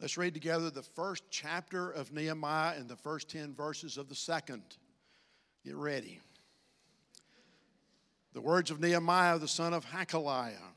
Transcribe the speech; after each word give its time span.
Let's 0.00 0.18
read 0.18 0.34
together 0.34 0.68
the 0.68 0.82
first 0.82 1.24
chapter 1.30 1.90
of 1.90 2.12
Nehemiah 2.12 2.76
and 2.76 2.88
the 2.88 2.96
first 2.96 3.30
10 3.30 3.54
verses 3.54 3.96
of 3.96 4.08
the 4.08 4.14
second. 4.14 4.62
Get 5.64 5.76
ready. 5.76 6.20
The 8.34 8.42
words 8.42 8.70
of 8.70 8.78
Nehemiah, 8.78 9.38
the 9.38 9.48
son 9.48 9.72
of 9.72 9.86
Hakaliah. 9.86 10.74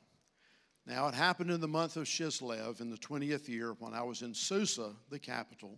Now 0.85 1.09
it 1.09 1.13
happened 1.13 1.51
in 1.51 1.59
the 1.59 1.67
month 1.67 1.97
of 1.97 2.05
Chislev 2.05 2.79
in 2.79 2.89
the 2.89 2.97
20th 2.97 3.49
year 3.49 3.75
when 3.79 3.93
I 3.93 4.03
was 4.03 4.21
in 4.21 4.33
Susa, 4.33 4.93
the 5.09 5.19
capital, 5.19 5.77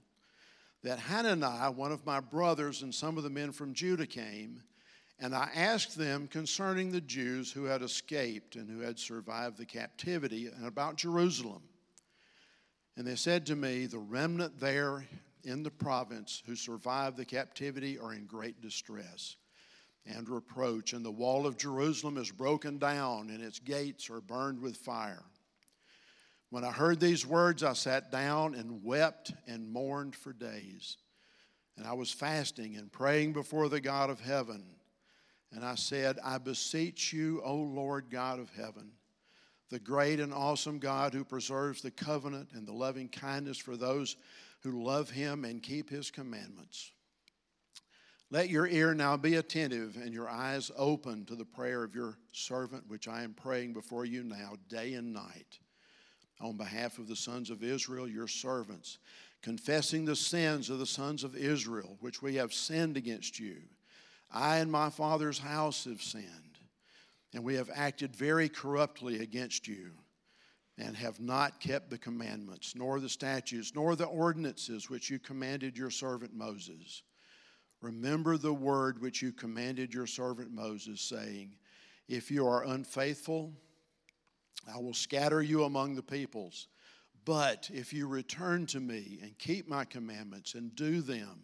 that 0.83 0.99
Hananiah, 0.99 1.71
one 1.71 1.91
of 1.91 2.05
my 2.05 2.19
brothers, 2.19 2.83
and 2.83 2.93
some 2.93 3.17
of 3.17 3.23
the 3.23 3.29
men 3.29 3.51
from 3.51 3.73
Judah 3.73 4.05
came, 4.05 4.61
and 5.19 5.35
I 5.35 5.49
asked 5.55 5.97
them 5.97 6.27
concerning 6.27 6.91
the 6.91 7.01
Jews 7.01 7.51
who 7.51 7.65
had 7.65 7.81
escaped 7.81 8.55
and 8.55 8.69
who 8.69 8.79
had 8.79 8.99
survived 8.99 9.57
the 9.57 9.65
captivity 9.65 10.47
and 10.47 10.65
about 10.65 10.95
Jerusalem. 10.95 11.63
And 12.97 13.07
they 13.07 13.15
said 13.15 13.45
to 13.47 13.55
me, 13.55 13.85
The 13.85 13.99
remnant 13.99 14.59
there 14.59 15.05
in 15.43 15.63
the 15.63 15.71
province 15.71 16.43
who 16.45 16.55
survived 16.55 17.17
the 17.17 17.25
captivity 17.25 17.97
are 17.97 18.13
in 18.13 18.25
great 18.25 18.61
distress 18.61 19.37
and 20.05 20.27
reproach, 20.27 20.93
and 20.93 21.05
the 21.05 21.11
wall 21.11 21.45
of 21.45 21.57
Jerusalem 21.57 22.17
is 22.17 22.31
broken 22.31 22.77
down, 22.79 23.29
and 23.29 23.41
its 23.41 23.59
gates 23.59 24.09
are 24.09 24.21
burned 24.21 24.59
with 24.59 24.77
fire. 24.77 25.23
When 26.49 26.65
I 26.65 26.71
heard 26.71 26.99
these 26.99 27.25
words, 27.25 27.63
I 27.63 27.73
sat 27.73 28.11
down 28.11 28.55
and 28.55 28.83
wept 28.83 29.31
and 29.47 29.71
mourned 29.71 30.15
for 30.15 30.33
days. 30.33 30.97
And 31.77 31.87
I 31.87 31.93
was 31.93 32.11
fasting 32.11 32.75
and 32.75 32.91
praying 32.91 33.33
before 33.33 33.69
the 33.69 33.79
God 33.79 34.09
of 34.09 34.19
heaven. 34.19 34.65
And 35.53 35.63
I 35.63 35.75
said, 35.75 36.19
I 36.23 36.39
beseech 36.39 37.13
you, 37.13 37.41
O 37.43 37.55
Lord 37.55 38.09
God 38.09 38.39
of 38.39 38.49
heaven 38.49 38.91
the 39.71 39.79
great 39.79 40.19
and 40.19 40.33
awesome 40.33 40.77
God 40.79 41.13
who 41.13 41.23
preserves 41.23 41.81
the 41.81 41.91
covenant 41.91 42.49
and 42.53 42.67
the 42.67 42.73
loving 42.73 43.07
kindness 43.07 43.57
for 43.57 43.77
those 43.77 44.17
who 44.63 44.83
love 44.83 45.09
him 45.09 45.45
and 45.45 45.63
keep 45.63 45.89
his 45.89 46.11
commandments. 46.11 46.91
Let 48.29 48.49
your 48.49 48.67
ear 48.67 48.93
now 48.93 49.17
be 49.17 49.35
attentive 49.35 49.95
and 49.95 50.13
your 50.13 50.29
eyes 50.29 50.71
open 50.77 51.25
to 51.25 51.35
the 51.35 51.45
prayer 51.45 51.83
of 51.83 51.95
your 51.95 52.17
servant, 52.33 52.83
which 52.87 53.07
I 53.07 53.23
am 53.23 53.33
praying 53.33 53.73
before 53.73 54.05
you 54.05 54.23
now, 54.23 54.53
day 54.69 54.93
and 54.93 55.13
night, 55.13 55.59
on 56.39 56.57
behalf 56.57 56.97
of 56.97 57.07
the 57.07 57.15
sons 57.15 57.49
of 57.49 57.63
Israel, 57.63 58.07
your 58.07 58.27
servants, 58.27 58.99
confessing 59.41 60.05
the 60.05 60.15
sins 60.15 60.69
of 60.69 60.79
the 60.79 60.85
sons 60.85 61.23
of 61.23 61.35
Israel, 61.35 61.97
which 62.01 62.21
we 62.21 62.35
have 62.35 62.53
sinned 62.53 62.97
against 62.97 63.39
you. 63.39 63.57
I 64.31 64.57
and 64.57 64.71
my 64.71 64.89
father's 64.89 65.39
house 65.39 65.85
have 65.85 66.01
sinned 66.01 66.50
and 67.33 67.43
we 67.43 67.55
have 67.55 67.69
acted 67.73 68.15
very 68.15 68.49
corruptly 68.49 69.19
against 69.21 69.67
you 69.67 69.91
and 70.77 70.95
have 70.95 71.19
not 71.19 71.59
kept 71.59 71.89
the 71.89 71.97
commandments, 71.97 72.73
nor 72.75 72.99
the 72.99 73.09
statutes, 73.09 73.73
nor 73.75 73.95
the 73.95 74.05
ordinances 74.05 74.89
which 74.89 75.09
you 75.09 75.19
commanded 75.19 75.77
your 75.77 75.91
servant 75.91 76.33
Moses. 76.33 77.03
Remember 77.81 78.37
the 78.37 78.53
word 78.53 79.01
which 79.01 79.21
you 79.21 79.31
commanded 79.31 79.93
your 79.93 80.07
servant 80.07 80.51
Moses, 80.51 81.01
saying, 81.01 81.55
If 82.07 82.31
you 82.31 82.47
are 82.47 82.63
unfaithful, 82.63 83.53
I 84.73 84.77
will 84.77 84.93
scatter 84.93 85.41
you 85.41 85.63
among 85.63 85.95
the 85.95 86.03
peoples. 86.03 86.67
But 87.25 87.69
if 87.71 87.93
you 87.93 88.07
return 88.07 88.65
to 88.67 88.79
me 88.79 89.19
and 89.21 89.37
keep 89.37 89.67
my 89.67 89.85
commandments 89.85 90.55
and 90.55 90.75
do 90.75 91.01
them, 91.01 91.43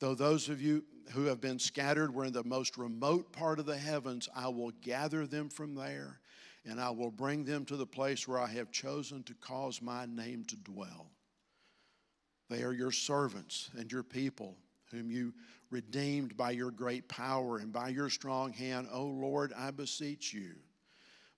Though 0.00 0.14
those 0.14 0.48
of 0.48 0.62
you 0.62 0.84
who 1.12 1.24
have 1.24 1.40
been 1.40 1.58
scattered 1.58 2.14
were 2.14 2.24
in 2.24 2.32
the 2.32 2.44
most 2.44 2.78
remote 2.78 3.32
part 3.32 3.58
of 3.58 3.66
the 3.66 3.76
heavens, 3.76 4.28
I 4.34 4.48
will 4.48 4.70
gather 4.82 5.26
them 5.26 5.48
from 5.48 5.74
there 5.74 6.20
and 6.64 6.80
I 6.80 6.90
will 6.90 7.10
bring 7.10 7.44
them 7.44 7.64
to 7.66 7.76
the 7.76 7.86
place 7.86 8.28
where 8.28 8.38
I 8.38 8.46
have 8.48 8.70
chosen 8.70 9.22
to 9.24 9.34
cause 9.34 9.80
my 9.80 10.06
name 10.06 10.44
to 10.46 10.56
dwell. 10.56 11.10
They 12.50 12.62
are 12.62 12.72
your 12.72 12.92
servants 12.92 13.70
and 13.76 13.90
your 13.90 14.02
people, 14.02 14.56
whom 14.90 15.10
you 15.10 15.32
redeemed 15.70 16.36
by 16.36 16.52
your 16.52 16.70
great 16.70 17.08
power 17.08 17.58
and 17.58 17.72
by 17.72 17.88
your 17.88 18.10
strong 18.10 18.52
hand. 18.52 18.88
O 18.92 19.04
Lord, 19.04 19.52
I 19.56 19.70
beseech 19.70 20.32
you. 20.32 20.56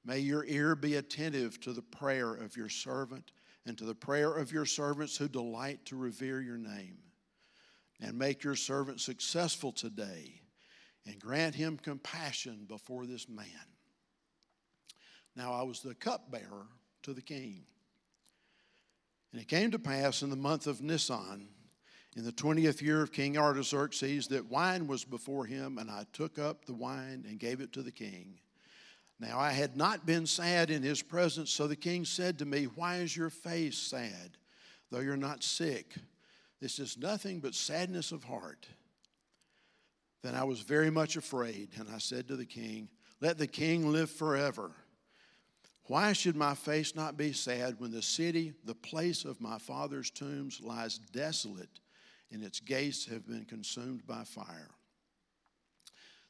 May 0.05 0.19
your 0.19 0.45
ear 0.45 0.75
be 0.75 0.97
attentive 0.97 1.61
to 1.61 1.73
the 1.73 1.83
prayer 1.83 2.34
of 2.34 2.57
your 2.57 2.69
servant 2.69 3.33
and 3.67 3.77
to 3.79 3.84
the 3.84 3.95
prayer 3.95 4.33
of 4.33 4.53
your 4.53 4.67
servants 4.67 5.17
who 5.17 5.29
delight 5.29 5.84
to 5.87 5.97
revere 5.97 6.41
your 6.41 6.59
name 6.59 6.99
and 8.00 8.19
make 8.19 8.43
your 8.43 8.56
servant 8.56 9.00
successful 9.00 9.72
today 9.72 10.41
and 11.06 11.19
grant 11.19 11.55
him 11.55 11.77
compassion 11.77 12.65
before 12.69 13.06
this 13.06 13.28
man. 13.28 13.47
Now 15.37 15.53
I 15.53 15.62
was 15.62 15.81
the 15.81 15.94
cupbearer 15.94 16.66
to 17.03 17.15
the 17.15 17.22
king. 17.22 17.65
And 19.33 19.41
it 19.41 19.49
came 19.49 19.71
to 19.71 19.78
pass 19.78 20.22
in 20.22 20.31
the 20.31 20.37
month 20.37 20.66
of 20.66 20.83
Nisan, 20.83 21.49
in 22.16 22.25
the 22.25 22.33
twentieth 22.33 22.83
year 22.83 23.03
of 23.03 23.12
King 23.12 23.39
Artaxerxes, 23.39 24.27
that 24.28 24.50
wine 24.50 24.89
was 24.89 25.05
before 25.05 25.47
him, 25.47 25.78
and 25.78 25.89
I 25.89 26.05
took 26.12 26.39
up 26.39 26.65
the 26.65 26.75
wine 26.75 27.25
and 27.28 27.39
gave 27.39 27.60
it 27.60 27.72
to 27.75 27.83
the 27.83 27.93
king. 27.93 28.41
Now 29.21 29.39
I 29.39 29.53
had 29.53 29.77
not 29.77 30.06
been 30.06 30.27
sad 30.27 30.71
in 30.71 30.83
his 30.83 31.03
presence, 31.03 31.50
so 31.53 31.69
the 31.69 31.77
king 31.77 32.05
said 32.05 32.39
to 32.39 32.44
me, 32.44 32.65
Why 32.65 32.97
is 32.97 33.16
your 33.16 33.31
face 33.31 33.78
sad, 33.78 34.37
though 34.91 35.00
you're 35.00 35.16
not 35.16 35.44
sick? 35.44 35.94
This 36.60 36.78
is 36.78 36.98
nothing 36.98 37.41
but 37.41 37.54
sadness 37.54 38.12
of 38.12 38.25
heart. 38.25 38.66
Then 40.22 40.34
I 40.34 40.44
was 40.44 40.60
very 40.60 40.91
much 40.91 41.16
afraid, 41.16 41.71
and 41.78 41.88
I 41.88 41.98
said 41.98 42.28
to 42.28 42.37
the 42.37 42.44
king, 42.44 42.88
Let 43.21 43.38
the 43.38 43.47
king 43.47 43.91
live 43.91 44.10
forever. 44.10 44.72
Why 45.84 46.12
should 46.12 46.37
my 46.37 46.54
face 46.54 46.94
not 46.94 47.16
be 47.16 47.32
sad 47.32 47.81
when 47.81 47.91
the 47.91 48.03
city, 48.03 48.53
the 48.65 48.75
place 48.75 49.25
of 49.25 49.41
my 49.41 49.59
father's 49.59 50.10
tombs, 50.10 50.60
lies 50.60 50.98
desolate 50.98 51.81
and 52.31 52.44
its 52.44 52.60
gates 52.60 53.06
have 53.06 53.27
been 53.27 53.44
consumed 53.44 54.06
by 54.06 54.22
fire? 54.25 54.71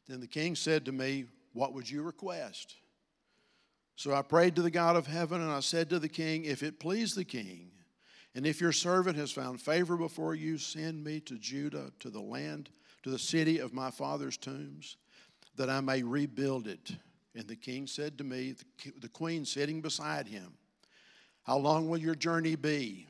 Then 0.08 0.20
the 0.20 0.26
king 0.26 0.54
said 0.54 0.84
to 0.86 0.92
me, 0.92 1.26
What 1.52 1.74
would 1.74 1.90
you 1.90 2.02
request? 2.02 2.76
So 3.96 4.14
I 4.14 4.22
prayed 4.22 4.56
to 4.56 4.62
the 4.62 4.70
God 4.70 4.96
of 4.96 5.06
heaven, 5.06 5.42
and 5.42 5.50
I 5.50 5.60
said 5.60 5.90
to 5.90 5.98
the 5.98 6.08
king, 6.08 6.44
If 6.44 6.62
it 6.62 6.80
please 6.80 7.14
the 7.14 7.24
king, 7.24 7.70
and 8.34 8.46
if 8.46 8.60
your 8.60 8.72
servant 8.72 9.16
has 9.16 9.32
found 9.32 9.60
favor 9.60 9.96
before 9.96 10.34
you, 10.34 10.56
send 10.56 11.02
me 11.02 11.20
to 11.20 11.36
Judah, 11.36 11.92
to 12.00 12.10
the 12.10 12.20
land, 12.20 12.70
to 13.02 13.10
the 13.10 13.18
city 13.18 13.58
of 13.58 13.74
my 13.74 13.90
father's 13.90 14.36
tombs, 14.36 14.96
that 15.56 15.68
I 15.68 15.80
may 15.80 16.02
rebuild 16.02 16.68
it. 16.68 16.92
And 17.34 17.48
the 17.48 17.56
king 17.56 17.86
said 17.86 18.18
to 18.18 18.24
me, 18.24 18.54
the 19.00 19.08
queen 19.08 19.44
sitting 19.44 19.80
beside 19.80 20.28
him, 20.28 20.52
How 21.42 21.58
long 21.58 21.88
will 21.88 21.98
your 21.98 22.14
journey 22.14 22.54
be? 22.54 23.08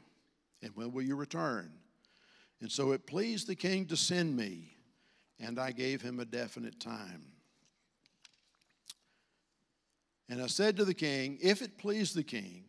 And 0.63 0.75
when 0.75 0.93
will 0.93 1.03
you 1.03 1.17
return? 1.17 1.71
And 2.61 2.71
so 2.71 2.93
it 2.93 3.07
pleased 3.07 3.47
the 3.47 3.55
king 3.55 3.87
to 3.87 3.97
send 3.97 4.37
me, 4.37 4.77
and 5.39 5.59
I 5.59 5.73
gave 5.73 6.03
him 6.03 6.21
a 6.21 6.27
definite 6.27 6.79
time. 6.79 7.25
And 10.29 10.43
I 10.43 10.47
said 10.47 10.77
to 10.77 10.85
the 10.85 10.95
king, 10.95 11.39
If 11.43 11.61
it 11.61 11.79
please 11.79 12.13
the 12.13 12.23
king, 12.23 12.65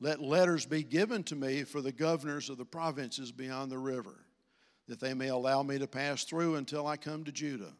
let 0.00 0.20
letters 0.20 0.66
be 0.66 0.82
given 0.82 1.22
to 1.24 1.36
me 1.36 1.62
for 1.62 1.80
the 1.80 1.92
governors 1.92 2.50
of 2.50 2.58
the 2.58 2.64
provinces 2.64 3.32
beyond 3.32 3.70
the 3.70 3.78
river, 3.78 4.26
that 4.88 5.00
they 5.00 5.14
may 5.14 5.28
allow 5.28 5.62
me 5.62 5.78
to 5.78 5.86
pass 5.86 6.24
through 6.24 6.56
until 6.56 6.86
I 6.86 6.96
come 6.96 7.24
to 7.24 7.32
Judah. 7.32 7.72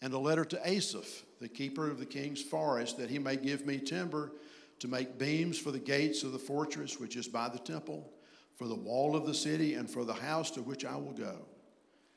And 0.00 0.12
a 0.12 0.18
letter 0.18 0.44
to 0.44 0.68
Asaph, 0.68 1.24
the 1.40 1.48
keeper 1.48 1.90
of 1.90 1.98
the 1.98 2.06
king's 2.06 2.42
forest, 2.42 2.98
that 2.98 3.10
he 3.10 3.18
may 3.18 3.36
give 3.36 3.66
me 3.66 3.78
timber 3.78 4.32
to 4.78 4.88
make 4.88 5.18
beams 5.18 5.58
for 5.58 5.70
the 5.72 5.78
gates 5.78 6.22
of 6.22 6.32
the 6.32 6.38
fortress 6.38 7.00
which 7.00 7.16
is 7.16 7.28
by 7.28 7.48
the 7.48 7.58
temple, 7.58 8.12
for 8.56 8.66
the 8.66 8.74
wall 8.74 9.16
of 9.16 9.26
the 9.26 9.34
city, 9.34 9.74
and 9.74 9.90
for 9.90 10.04
the 10.04 10.12
house 10.12 10.50
to 10.52 10.62
which 10.62 10.84
I 10.84 10.96
will 10.96 11.12
go. 11.12 11.46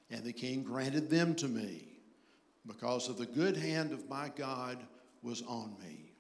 And 0.09 0.23
the 0.23 0.33
king 0.33 0.63
granted 0.63 1.09
them 1.09 1.35
to 1.35 1.47
me, 1.47 1.87
because 2.65 3.09
of 3.09 3.17
the 3.17 3.25
good 3.25 3.57
hand 3.57 3.91
of 3.91 4.07
my 4.09 4.29
God 4.35 4.77
was 5.23 5.41
on 5.43 5.75
me. 5.79 6.10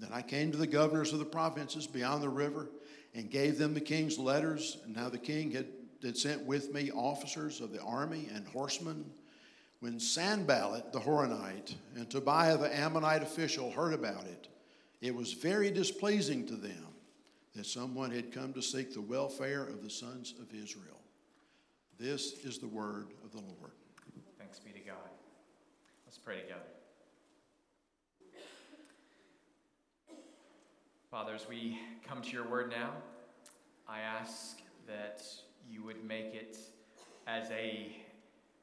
Then 0.00 0.10
I 0.12 0.22
came 0.22 0.50
to 0.50 0.58
the 0.58 0.66
governors 0.66 1.12
of 1.12 1.18
the 1.18 1.26
provinces 1.26 1.86
beyond 1.86 2.22
the 2.22 2.28
river 2.28 2.70
and 3.14 3.30
gave 3.30 3.58
them 3.58 3.74
the 3.74 3.80
king's 3.80 4.18
letters. 4.18 4.78
And 4.84 4.96
now 4.96 5.10
the 5.10 5.18
king 5.18 5.50
had, 5.50 5.66
had 6.02 6.16
sent 6.16 6.44
with 6.46 6.72
me 6.72 6.90
officers 6.90 7.60
of 7.60 7.70
the 7.70 7.82
army 7.82 8.28
and 8.34 8.48
horsemen. 8.48 9.04
When 9.80 10.00
Sanballat 10.00 10.92
the 10.92 11.00
Horonite 11.00 11.74
and 11.96 12.10
Tobiah 12.10 12.56
the 12.56 12.74
Ammonite 12.74 13.22
official 13.22 13.70
heard 13.70 13.92
about 13.92 14.24
it, 14.24 14.48
it 15.02 15.14
was 15.14 15.34
very 15.34 15.70
displeasing 15.70 16.46
to 16.46 16.54
them 16.54 16.86
that 17.54 17.66
someone 17.66 18.10
had 18.10 18.32
come 18.32 18.52
to 18.54 18.62
seek 18.62 18.94
the 18.94 19.00
welfare 19.00 19.64
of 19.64 19.82
the 19.82 19.90
sons 19.90 20.34
of 20.40 20.54
Israel. 20.54 21.00
This 21.98 22.44
is 22.44 22.58
the 22.58 22.68
word 22.68 23.08
of 23.24 23.32
the 23.32 23.40
Lord. 23.40 23.72
Thanks 24.38 24.58
be 24.58 24.70
to 24.72 24.80
God. 24.80 24.96
Let's 26.06 26.18
pray 26.18 26.40
together. 26.40 26.79
Father, 31.10 31.34
as 31.34 31.48
we 31.48 31.76
come 32.06 32.22
to 32.22 32.30
your 32.30 32.48
word 32.48 32.70
now, 32.70 32.92
I 33.88 33.98
ask 33.98 34.60
that 34.86 35.20
you 35.68 35.82
would 35.82 36.04
make 36.04 36.36
it 36.36 36.56
as 37.26 37.50
a 37.50 37.96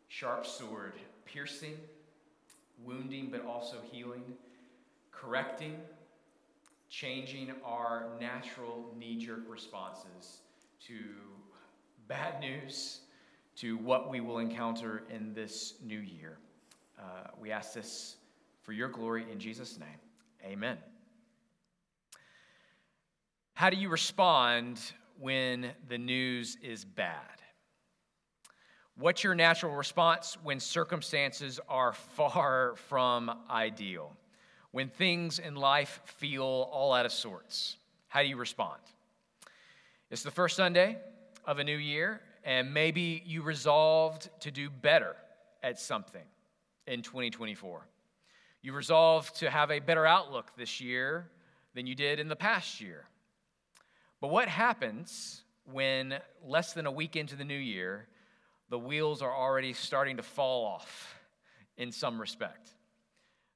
sharp 0.08 0.46
sword, 0.46 0.94
piercing, 1.26 1.74
wounding, 2.86 3.28
but 3.30 3.46
also 3.46 3.76
healing, 3.92 4.24
correcting, 5.12 5.76
changing 6.90 7.52
our 7.66 8.12
natural 8.18 8.96
knee 8.98 9.18
jerk 9.18 9.42
responses 9.50 10.38
to 10.88 11.00
bad 12.08 12.40
news 12.40 13.02
to 13.58 13.76
what 13.80 14.10
we 14.10 14.22
will 14.22 14.38
encounter 14.38 15.04
in 15.10 15.34
this 15.34 15.74
new 15.84 16.00
year. 16.00 16.38
Uh, 16.98 17.28
we 17.38 17.52
ask 17.52 17.74
this 17.74 18.16
for 18.62 18.72
your 18.72 18.88
glory 18.88 19.26
in 19.30 19.38
Jesus' 19.38 19.78
name. 19.78 20.00
Amen. 20.46 20.78
How 23.58 23.72
do 23.72 23.76
you 23.76 23.90
respond 23.90 24.80
when 25.20 25.72
the 25.90 25.98
news 25.98 26.58
is 26.62 26.86
bad? 26.86 27.42
What's 28.96 29.24
your 29.24 29.34
natural 29.34 29.74
response 29.74 30.38
when 30.44 30.60
circumstances 30.60 31.60
are 31.68 31.94
far 31.94 32.76
from 32.88 33.36
ideal? 33.50 34.16
When 34.70 34.90
things 34.90 35.40
in 35.40 35.56
life 35.56 36.02
feel 36.06 36.44
all 36.44 36.94
out 36.94 37.08
of 37.08 37.12
sorts? 37.12 37.78
How 38.10 38.22
do 38.22 38.28
you 38.28 38.38
respond? 38.38 38.80
It's 40.12 40.22
the 40.22 40.30
first 40.30 40.56
Sunday 40.56 41.00
of 41.44 41.58
a 41.58 41.64
new 41.64 41.78
year, 41.78 42.22
and 42.44 42.72
maybe 42.72 43.24
you 43.26 43.42
resolved 43.42 44.30
to 44.42 44.52
do 44.52 44.70
better 44.70 45.16
at 45.64 45.80
something 45.80 46.28
in 46.86 47.02
2024. 47.02 47.88
You 48.62 48.74
resolved 48.74 49.38
to 49.38 49.50
have 49.50 49.72
a 49.72 49.80
better 49.80 50.06
outlook 50.06 50.52
this 50.56 50.80
year 50.80 51.32
than 51.74 51.88
you 51.88 51.96
did 51.96 52.20
in 52.20 52.28
the 52.28 52.36
past 52.36 52.80
year. 52.80 53.08
But 54.20 54.30
what 54.30 54.48
happens 54.48 55.44
when 55.72 56.16
less 56.44 56.74
than 56.74 56.86
a 56.86 56.92
week 56.92 57.16
into 57.16 57.36
the 57.36 57.44
new 57.44 57.58
year, 57.58 58.08
the 58.70 58.80
wheels 58.80 59.22
are 59.22 59.34
already 59.34 59.74
starting 59.74 60.18
to 60.18 60.24
fall 60.24 60.66
off 60.66 61.20
in 61.78 61.92
some 61.92 62.20
respect. 62.20 62.72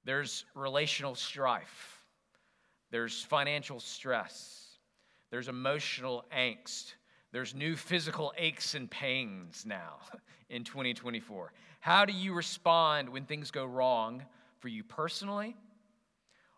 There's 0.04 0.46
relational 0.56 1.16
strife, 1.16 2.00
there's 2.92 3.22
financial 3.24 3.80
stress, 3.80 4.78
there's 5.30 5.48
emotional 5.48 6.26
angst, 6.36 6.94
there's 7.32 7.56
new 7.56 7.76
physical 7.76 8.34
aches 8.38 8.76
and 8.76 8.90
pains 8.90 9.66
now 9.66 10.00
in 10.50 10.64
2024. 10.64 11.54
How 11.80 12.06
do 12.06 12.14
you 12.14 12.34
respond 12.34 13.10
when 13.10 13.26
things 13.26 13.52
go 13.52 13.66
wrong 13.66 14.24
for 14.60 14.68
you 14.68 14.84
personally 14.84 15.56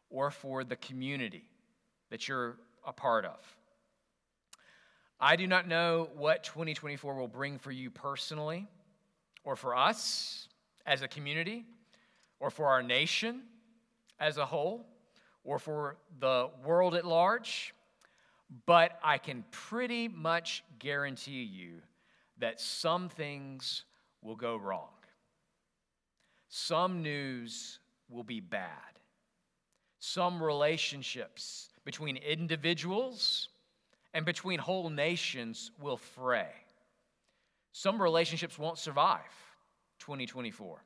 or 0.09 0.31
for 0.31 0.63
the 0.63 0.75
community 0.75 1.47
that 2.09 2.27
you're 2.27 2.57
a 2.85 2.93
part 2.93 3.25
of? 3.25 3.39
I 5.23 5.37
do 5.37 5.47
not 5.47 5.69
know 5.69 6.09
what 6.17 6.43
2024 6.43 7.15
will 7.15 7.29
bring 7.29 7.57
for 7.57 7.71
you 7.71 7.89
personally, 7.89 8.67
or 9.45 9.55
for 9.55 9.73
us 9.73 10.49
as 10.85 11.01
a 11.01 11.07
community, 11.07 11.63
or 12.41 12.49
for 12.49 12.65
our 12.65 12.83
nation 12.83 13.43
as 14.19 14.37
a 14.37 14.45
whole, 14.45 14.85
or 15.45 15.59
for 15.59 15.95
the 16.19 16.49
world 16.65 16.93
at 16.93 17.05
large, 17.05 17.73
but 18.65 18.99
I 19.01 19.17
can 19.17 19.45
pretty 19.49 20.09
much 20.09 20.61
guarantee 20.77 21.43
you 21.43 21.75
that 22.39 22.59
some 22.59 23.07
things 23.07 23.85
will 24.21 24.35
go 24.35 24.57
wrong. 24.57 24.89
Some 26.49 27.01
news 27.01 27.79
will 28.09 28.25
be 28.25 28.41
bad. 28.41 28.99
Some 29.99 30.43
relationships 30.43 31.69
between 31.85 32.17
individuals 32.17 33.47
and 34.13 34.25
between 34.25 34.59
whole 34.59 34.89
nations 34.89 35.71
will 35.79 35.97
fray. 35.97 36.49
Some 37.71 38.01
relationships 38.01 38.59
won't 38.59 38.77
survive 38.77 39.21
2024. 39.99 40.83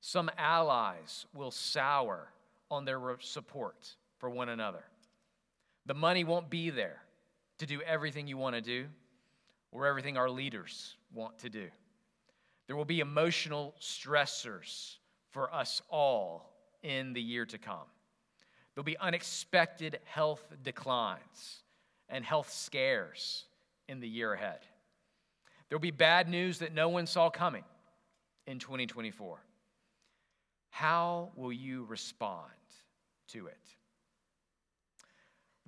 Some 0.00 0.30
allies 0.38 1.26
will 1.34 1.50
sour 1.50 2.28
on 2.70 2.84
their 2.84 3.00
support 3.20 3.94
for 4.18 4.30
one 4.30 4.48
another. 4.48 4.84
The 5.86 5.94
money 5.94 6.22
won't 6.22 6.50
be 6.50 6.70
there 6.70 7.02
to 7.58 7.66
do 7.66 7.82
everything 7.82 8.28
you 8.28 8.36
want 8.36 8.54
to 8.54 8.60
do 8.60 8.86
or 9.72 9.86
everything 9.86 10.16
our 10.16 10.30
leaders 10.30 10.96
want 11.12 11.38
to 11.38 11.48
do. 11.48 11.66
There 12.66 12.76
will 12.76 12.84
be 12.84 13.00
emotional 13.00 13.74
stressors 13.80 14.96
for 15.30 15.52
us 15.52 15.82
all 15.88 16.52
in 16.82 17.12
the 17.12 17.22
year 17.22 17.46
to 17.46 17.58
come. 17.58 17.86
There'll 18.74 18.84
be 18.84 18.98
unexpected 18.98 19.98
health 20.04 20.44
declines 20.62 21.62
and 22.08 22.24
health 22.24 22.52
scares 22.52 23.44
in 23.88 24.00
the 24.00 24.08
year 24.08 24.32
ahead. 24.32 24.60
There'll 25.68 25.80
be 25.80 25.90
bad 25.90 26.28
news 26.28 26.58
that 26.60 26.74
no 26.74 26.88
one 26.88 27.06
saw 27.06 27.30
coming 27.30 27.64
in 28.46 28.58
2024. 28.58 29.38
How 30.70 31.30
will 31.36 31.52
you 31.52 31.84
respond 31.84 32.50
to 33.28 33.46
it? 33.46 33.58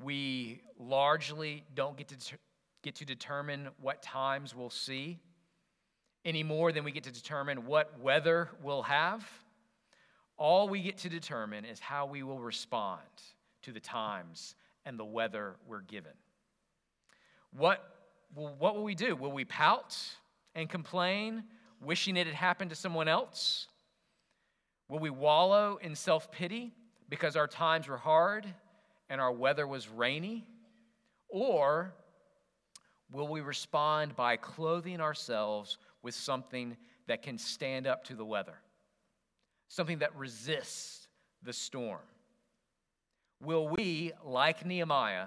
We 0.03 0.63
largely 0.79 1.65
don't 1.75 1.97
get 1.97 2.09
to, 2.09 2.39
get 2.83 2.95
to 2.97 3.05
determine 3.05 3.69
what 3.81 4.03
times 4.03 4.55
we'll 4.55 4.71
see 4.71 5.19
any 6.25 6.43
more 6.43 6.73
than 6.73 6.85
we 6.85 6.93
get 6.93 7.05
to 7.05 7.13
determine 7.13 7.67
what 7.67 7.99
weather 8.01 8.49
we'll 8.63 8.83
have. 8.83 9.27
All 10.37 10.69
we 10.69 10.81
get 10.81 10.99
to 10.99 11.09
determine 11.09 11.65
is 11.65 11.81
how 11.81 12.07
we 12.07 12.23
will 12.23 12.41
respond 12.41 13.01
to 13.63 13.73
the 13.73 13.81
times 13.81 14.55
and 14.87 14.99
the 14.99 15.05
weather 15.05 15.57
we're 15.67 15.83
given. 15.83 16.13
What, 17.57 17.83
what 18.35 18.77
will 18.77 18.85
we 18.85 18.95
do? 18.95 19.17
Will 19.17 19.33
we 19.33 19.45
pout 19.45 19.99
and 20.55 20.69
complain, 20.69 21.45
wishing 21.81 22.17
it 22.17 22.27
had 22.27 22.37
happened 22.37 22.71
to 22.71 22.77
someone 22.77 23.09
else? 23.09 23.67
Will 24.89 24.99
we 24.99 25.11
wallow 25.11 25.79
in 25.81 25.95
self 25.95 26.31
pity 26.31 26.73
because 27.09 27.37
our 27.37 27.47
times 27.47 27.89
were 27.89 27.97
hard 27.97 28.47
and 29.09 29.21
our 29.21 29.33
weather 29.33 29.67
was 29.67 29.89
rainy? 29.89 30.47
Or 31.29 31.93
will 33.13 33.29
we 33.29 33.41
respond 33.41 34.17
by 34.17 34.37
clothing 34.37 35.01
ourselves 35.01 35.79
with 36.03 36.15
something 36.15 36.77
that 37.07 37.23
can 37.23 37.39
stand 37.39 37.87
up 37.87 38.05
to 38.05 38.15
the 38.15 38.25
weather? 38.25 38.59
Something 39.69 39.99
that 39.99 40.17
resists 40.17 41.09
the 41.43 41.53
storm? 41.53 42.01
Will 43.41 43.69
we, 43.69 44.13
like 44.25 44.67
Nehemiah, 44.67 45.27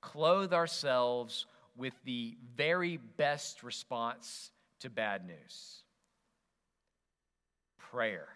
clothe 0.00 0.52
ourselves 0.52 1.46
with 1.76 1.94
the 2.04 2.36
very 2.56 2.98
best 3.16 3.62
response 3.62 4.50
to 4.80 4.90
bad 4.90 5.26
news 5.26 5.82
prayer. 7.90 8.28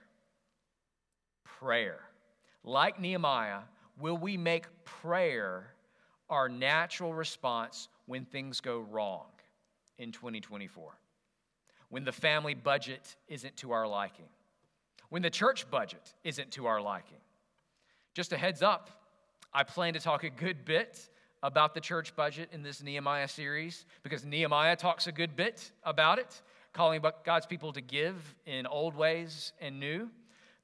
Prayer. 1.44 2.00
Like 2.64 3.00
Nehemiah, 3.00 3.60
will 4.00 4.16
we 4.16 4.36
make 4.36 4.66
prayer 4.84 5.66
our 6.28 6.48
natural 6.48 7.14
response 7.14 7.88
when 8.06 8.24
things 8.24 8.60
go 8.60 8.80
wrong 8.80 9.26
in 9.98 10.10
2024? 10.10 10.92
When 11.88 12.04
the 12.04 12.12
family 12.12 12.54
budget 12.54 13.16
isn't 13.28 13.56
to 13.58 13.72
our 13.72 13.86
liking? 13.86 14.24
When 15.10 15.22
the 15.22 15.30
church 15.30 15.70
budget 15.70 16.14
isn't 16.24 16.50
to 16.52 16.66
our 16.66 16.80
liking? 16.80 17.18
Just 18.14 18.32
a 18.32 18.36
heads 18.36 18.62
up, 18.62 18.90
I 19.52 19.62
plan 19.62 19.92
to 19.94 20.00
talk 20.00 20.24
a 20.24 20.30
good 20.30 20.64
bit 20.64 21.08
about 21.44 21.74
the 21.74 21.80
church 21.80 22.16
budget 22.16 22.48
in 22.52 22.62
this 22.62 22.82
Nehemiah 22.82 23.28
series 23.28 23.84
because 24.02 24.24
Nehemiah 24.24 24.76
talks 24.76 25.06
a 25.06 25.12
good 25.12 25.36
bit 25.36 25.70
about 25.84 26.18
it, 26.18 26.40
calling 26.72 27.02
God's 27.22 27.44
people 27.44 27.70
to 27.74 27.82
give 27.82 28.34
in 28.46 28.66
old 28.66 28.94
ways 28.96 29.52
and 29.60 29.78
new. 29.78 30.08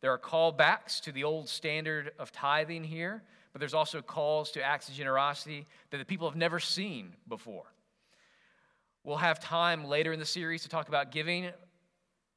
There 0.01 0.11
are 0.11 0.19
callbacks 0.19 0.99
to 1.03 1.13
the 1.13 1.25
old 1.25 1.51
standard 1.51 2.13
of 2.19 2.33
tithing 2.33 2.83
here, 2.83 3.23
but 3.53 3.61
there's 3.61 3.75
also 3.75 4.01
calls 4.01 4.53
to 4.53 4.63
acts 4.63 4.89
of 4.89 4.95
generosity 4.95 5.67
that 5.91 5.99
the 5.99 6.05
people 6.07 6.27
have 6.27 6.37
never 6.37 6.59
seen 6.59 7.13
before. 7.29 7.67
We'll 9.05 9.19
have 9.19 9.39
time 9.39 9.85
later 9.85 10.15
in 10.15 10.19
the 10.19 10.25
series 10.25 10.63
to 10.63 10.71
talk 10.71 10.89
about 10.89 11.13
giving 11.13 11.51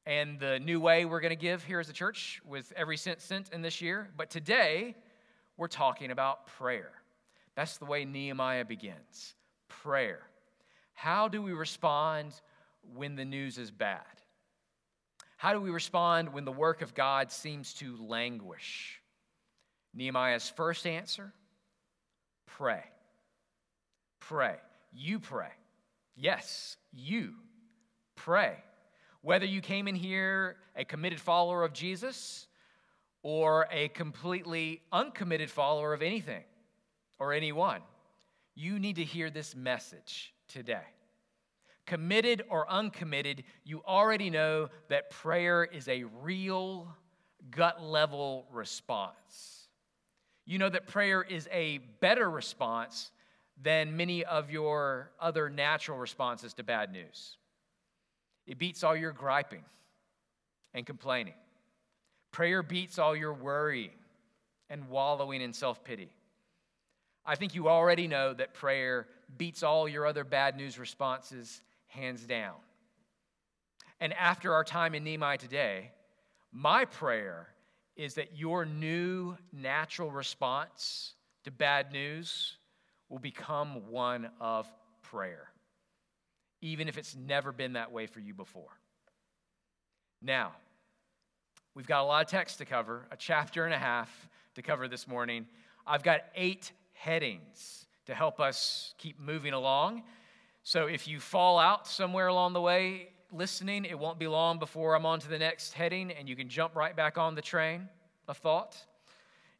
and 0.06 0.38
the 0.38 0.60
new 0.60 0.82
way 0.82 1.06
we're 1.06 1.22
going 1.22 1.30
to 1.30 1.38
give 1.38 1.64
here 1.64 1.80
as 1.80 1.88
a 1.88 1.94
church 1.94 2.42
with 2.46 2.74
every 2.76 2.98
cent 2.98 3.22
sent 3.22 3.54
in 3.54 3.62
this 3.62 3.82
year. 3.82 4.10
But 4.18 4.30
today, 4.30 4.96
we're 5.56 5.70
talking 5.70 6.12
about 6.12 6.48
prayer. 6.48 6.92
That's 7.56 7.78
the 7.78 7.86
way 7.86 8.06
Nehemiah 8.06 8.66
begins 8.66 9.36
prayer. 9.68 10.22
How 10.94 11.28
do 11.28 11.42
we 11.42 11.52
respond 11.52 12.34
when 12.96 13.16
the 13.16 13.26
news 13.26 13.58
is 13.58 13.72
bad? 13.72 14.02
How 15.38 15.54
do 15.54 15.60
we 15.60 15.72
respond 15.72 16.32
when 16.32 16.46
the 16.46 16.52
work 16.52 16.82
of 16.82 16.94
God 16.94 17.32
seems 17.32 17.74
to 17.76 17.98
languish? 17.98 19.02
Nehemiah's 19.94 20.50
first 20.50 20.88
answer 20.88 21.34
pray. 22.46 22.84
Pray. 24.20 24.56
You 24.94 25.20
pray. 25.20 25.52
Yes, 26.16 26.78
you 26.92 27.34
pray. 28.16 28.56
Whether 29.22 29.46
you 29.46 29.62
came 29.62 29.88
in 29.88 29.96
here 29.96 30.58
a 30.76 30.86
committed 30.86 31.20
follower 31.20 31.64
of 31.64 31.74
Jesus 31.74 32.48
or 33.22 33.68
a 33.72 33.90
completely 33.90 34.82
uncommitted 34.92 35.50
follower 35.50 35.94
of 35.94 36.02
anything 36.02 36.44
or 37.20 37.34
anyone, 37.34 37.82
you 38.56 38.80
need 38.80 38.98
to 38.98 39.04
hear 39.04 39.30
this 39.30 39.56
message 39.56 40.34
today. 40.48 40.86
Committed 41.86 42.44
or 42.50 42.70
uncommitted, 42.70 43.44
you 43.64 43.82
already 43.86 44.30
know 44.30 44.70
that 44.90 45.10
prayer 45.10 45.64
is 45.64 45.88
a 45.88 46.04
real 46.22 46.88
gut 47.52 47.84
level 47.84 48.46
response. 48.52 49.68
You 50.46 50.60
know 50.60 50.70
that 50.70 50.88
prayer 50.88 51.22
is 51.22 51.48
a 51.52 51.80
better 52.00 52.30
response 52.30 53.12
than 53.62 53.96
many 53.96 54.24
of 54.26 54.50
your 54.50 55.12
other 55.20 55.50
natural 55.50 55.98
responses 55.98 56.54
to 56.56 56.64
bad 56.64 56.92
news. 56.92 57.38
It 58.46 58.58
beats 58.58 58.84
all 58.84 58.96
your 58.96 59.12
griping 59.12 59.64
and 60.74 60.86
complaining. 60.86 61.36
Prayer 62.32 62.64
beats 62.64 62.98
all 62.98 63.16
your 63.16 63.34
worrying 63.34 63.92
and 64.70 64.90
wallowing 64.90 65.42
in 65.42 65.54
self 65.54 65.84
pity. 65.84 66.10
I 67.26 67.36
think 67.36 67.56
you 67.56 67.70
already 67.70 68.08
know 68.08 68.34
that 68.34 68.54
prayer 68.54 69.08
beats 69.38 69.64
all 69.64 69.88
your 69.88 70.06
other 70.06 70.24
bad 70.24 70.58
news 70.58 70.78
responses 70.78 71.62
hands 71.88 72.24
down. 72.24 72.56
And 74.00 74.14
after 74.14 74.54
our 74.54 74.64
time 74.64 74.96
in 74.96 75.04
Nehemiah 75.04 75.38
today, 75.38 75.92
my 76.52 76.86
prayer 76.86 77.48
is 77.96 78.16
that 78.16 78.38
your 78.38 78.66
new 78.66 79.38
natural 79.54 80.12
response 80.12 81.14
to 81.44 81.52
bad 81.52 81.92
news 81.92 82.58
will 83.10 83.20
become 83.20 83.90
one 83.90 84.30
of 84.42 84.68
prayer, 85.04 85.50
even 86.62 86.88
if 86.88 86.98
it's 86.98 87.16
never 87.16 87.52
been 87.52 87.74
that 87.74 87.92
way 87.92 88.08
for 88.08 88.20
you 88.20 88.34
before. 88.34 88.78
Now, 90.22 90.54
we've 91.76 91.88
got 91.88 92.02
a 92.02 92.06
lot 92.06 92.26
of 92.26 92.32
text 92.32 92.58
to 92.58 92.66
cover, 92.66 93.06
a 93.12 93.18
chapter 93.18 93.66
and 93.66 93.74
a 93.74 93.78
half 93.78 94.30
to 94.56 94.62
cover 94.62 94.88
this 94.88 95.08
morning. 95.08 95.48
I've 95.86 96.04
got 96.04 96.22
eight 96.36 96.72
headings 97.04 97.86
to 98.06 98.16
help 98.16 98.40
us 98.40 98.94
keep 98.98 99.20
moving 99.20 99.54
along. 99.54 100.04
So 100.64 100.88
if 100.88 101.08
you 101.08 101.20
fall 101.20 101.60
out 101.60 101.86
somewhere 101.86 102.28
along 102.28 102.54
the 102.54 102.62
way 102.62 103.10
listening, 103.32 103.84
it 103.84 104.00
won't 104.00 104.20
be 104.20 104.28
long 104.28 104.58
before 104.58 104.96
I'm 104.96 105.06
on 105.06 105.20
to 105.20 105.28
the 105.28 105.38
next 105.38 105.74
heading 105.74 106.12
and 106.12 106.30
you 106.30 106.36
can 106.36 106.48
jump 106.48 106.76
right 106.76 106.96
back 106.96 107.18
on 107.18 107.36
the 107.36 107.42
train 107.42 107.90
of 108.30 108.38
thought. 108.38 108.78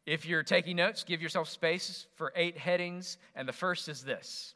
If 0.06 0.24
you're 0.24 0.42
taking 0.42 0.76
notes, 0.76 1.04
give 1.04 1.20
yourself 1.20 1.48
space 1.48 2.06
for 2.14 2.32
eight 2.34 2.56
headings, 2.56 3.18
and 3.34 3.46
the 3.48 3.52
first 3.52 3.88
is 3.88 4.02
this 4.02 4.54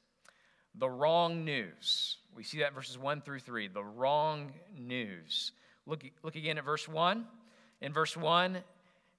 the 0.74 0.88
wrong 0.88 1.44
news. 1.44 2.18
We 2.34 2.44
see 2.44 2.58
that 2.58 2.68
in 2.68 2.74
verses 2.74 2.98
1 2.98 3.22
through 3.22 3.40
3. 3.40 3.68
The 3.68 3.82
wrong 3.82 4.52
news. 4.76 5.52
Look, 5.86 6.04
look 6.22 6.36
again 6.36 6.56
at 6.56 6.64
verse 6.64 6.86
1. 6.86 7.26
In 7.80 7.92
verse 7.92 8.16
1, 8.16 8.58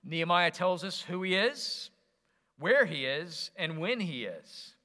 Nehemiah 0.05 0.51
tells 0.51 0.83
us 0.83 1.01
who 1.01 1.23
he 1.23 1.35
is, 1.35 1.89
where 2.59 2.85
he 2.85 3.05
is, 3.05 3.51
and 3.55 3.79
when 3.79 3.99
he 3.99 4.25
is. 4.25 4.75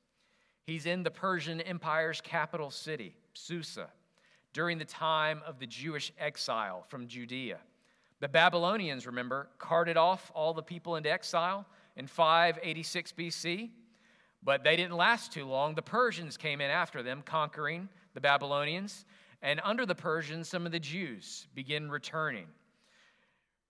He's 0.65 0.87
in 0.87 1.03
the 1.03 1.11
Persian 1.11 1.61
Empire's 1.61 2.21
capital 2.21 2.71
city, 2.71 3.15
Susa, 3.35 3.89
during 4.53 4.79
the 4.79 4.85
time 4.85 5.43
of 5.47 5.59
the 5.59 5.67
Jewish 5.67 6.13
exile 6.19 6.85
from 6.89 7.07
Judea. 7.07 7.59
The 8.21 8.29
Babylonians, 8.29 9.07
remember, 9.07 9.49
carted 9.59 9.97
off 9.97 10.31
all 10.35 10.55
the 10.55 10.63
people 10.63 10.97
into 10.97 11.11
exile 11.11 11.67
in 11.97 12.07
586 12.07 13.13
BC, 13.13 13.71
but 14.43 14.63
they 14.63 14.77
didn't 14.77 14.97
last 14.97 15.33
too 15.33 15.45
long. 15.45 15.75
The 15.75 15.83
Persians 15.83 16.37
came 16.37 16.61
in 16.61 16.71
after 16.71 17.03
them, 17.03 17.23
conquering 17.27 17.89
the 18.15 18.21
Babylonians, 18.21 19.05
and 19.43 19.61
under 19.63 19.85
the 19.85 19.95
Persians, 19.95 20.49
some 20.49 20.65
of 20.65 20.73
the 20.73 20.81
Jews 20.81 21.49
begin 21.55 21.91
returning. 21.91 22.47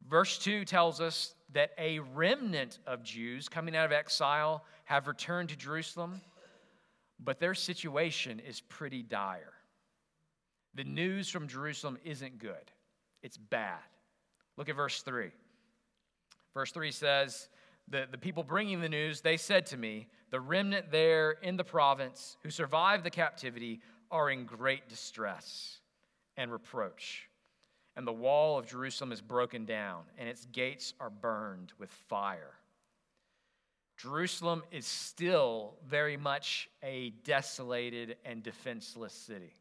Verse 0.09 0.39
2 0.39 0.65
tells 0.65 1.01
us 1.01 1.35
that 1.55 1.71
a 1.79 2.01
remnant 2.01 2.79
of 2.87 3.03
Jews 3.03 3.49
coming 3.49 3.75
out 3.75 3.87
of 3.87 3.93
exile 3.93 4.65
have 4.85 5.09
returned 5.09 5.49
to 5.49 5.57
Jerusalem, 5.57 6.21
but 7.19 7.41
their 7.41 7.55
situation 7.55 8.41
is 8.41 8.61
pretty 8.61 9.03
dire. 9.03 9.55
The 10.75 10.85
news 10.85 11.29
from 11.29 11.49
Jerusalem 11.49 11.99
isn't 12.05 12.39
good, 12.39 12.71
it's 13.23 13.37
bad. 13.37 13.79
Look 14.57 14.69
at 14.69 14.77
verse 14.77 15.03
3. 15.03 15.31
Verse 16.53 16.71
3 16.71 16.93
says, 16.93 17.49
the, 17.89 18.07
the 18.11 18.19
people 18.19 18.43
bringing 18.43 18.81
the 18.81 18.89
news, 18.89 19.21
they 19.21 19.37
said 19.37 19.67
to 19.67 19.77
me, 19.77 20.09
The 20.31 20.41
remnant 20.41 20.91
there 20.91 21.33
in 21.33 21.57
the 21.57 21.65
province 21.65 22.37
who 22.43 22.51
survived 22.51 23.05
the 23.05 23.11
captivity 23.11 23.81
are 24.11 24.31
in 24.31 24.45
great 24.45 24.89
distress 24.89 25.79
and 26.37 26.51
reproach. 26.51 27.29
And 27.97 28.07
the 28.07 28.13
wall 28.13 28.59
of 28.59 28.67
Jerusalem 28.67 29.13
is 29.13 29.21
broken 29.21 29.65
down, 29.65 30.03
and 30.19 30.29
its 30.29 30.47
gates 30.47 30.95
are 30.99 31.11
burned 31.11 31.73
with 31.79 31.91
fire. 31.91 32.55
Jerusalem 33.97 34.65
is 34.73 34.87
still 34.87 35.75
very 35.87 36.17
much 36.17 36.69
a 36.83 37.11
desolated 37.23 38.17
and 38.25 38.43
defenseless 38.43 39.13
city, 39.13 39.55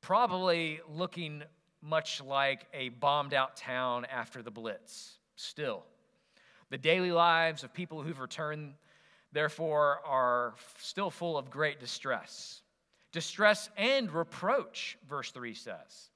probably 0.00 0.80
looking 0.88 1.42
much 1.82 2.22
like 2.22 2.66
a 2.72 2.88
bombed 2.88 3.34
out 3.34 3.56
town 3.56 4.06
after 4.06 4.42
the 4.42 4.50
Blitz, 4.50 5.18
still. 5.36 5.84
The 6.70 6.78
daily 6.78 7.12
lives 7.12 7.62
of 7.62 7.72
people 7.72 8.02
who've 8.02 8.18
returned, 8.18 8.74
therefore, 9.32 10.00
are 10.04 10.54
still 10.78 11.10
full 11.10 11.36
of 11.36 11.50
great 11.50 11.78
distress. 11.78 12.62
Distress 13.12 13.70
and 13.76 14.10
reproach, 14.12 14.98
verse 15.08 15.30
3 15.30 15.54
says. 15.54 16.10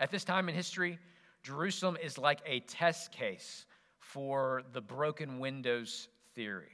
At 0.00 0.10
this 0.10 0.24
time 0.24 0.48
in 0.48 0.54
history, 0.54 0.98
Jerusalem 1.42 1.98
is 2.02 2.16
like 2.16 2.40
a 2.46 2.60
test 2.60 3.12
case 3.12 3.66
for 3.98 4.62
the 4.72 4.80
broken 4.80 5.38
windows 5.38 6.08
theory. 6.34 6.70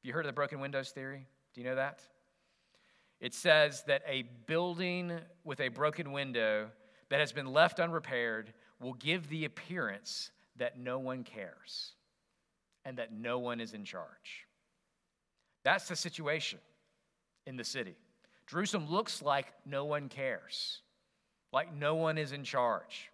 Have 0.00 0.04
you 0.04 0.12
heard 0.12 0.24
of 0.24 0.28
the 0.28 0.34
broken 0.34 0.58
windows 0.58 0.90
theory? 0.90 1.28
Do 1.54 1.60
you 1.60 1.66
know 1.68 1.76
that? 1.76 2.02
It 3.20 3.32
says 3.32 3.84
that 3.86 4.02
a 4.08 4.24
building 4.46 5.20
with 5.44 5.60
a 5.60 5.68
broken 5.68 6.10
window 6.10 6.68
that 7.10 7.20
has 7.20 7.32
been 7.32 7.52
left 7.52 7.78
unrepaired 7.78 8.52
will 8.80 8.94
give 8.94 9.28
the 9.28 9.44
appearance 9.44 10.32
that 10.56 10.78
no 10.78 10.98
one 10.98 11.22
cares 11.22 11.92
and 12.84 12.98
that 12.98 13.12
no 13.12 13.38
one 13.38 13.60
is 13.60 13.72
in 13.72 13.84
charge. 13.84 14.46
That's 15.62 15.86
the 15.86 15.96
situation 15.96 16.58
in 17.46 17.56
the 17.56 17.64
city. 17.64 17.96
Jerusalem 18.48 18.88
looks 18.88 19.22
like 19.22 19.52
no 19.64 19.84
one 19.84 20.08
cares, 20.08 20.80
like 21.52 21.74
no 21.74 21.94
one 21.94 22.18
is 22.18 22.32
in 22.32 22.44
charge. 22.44 23.10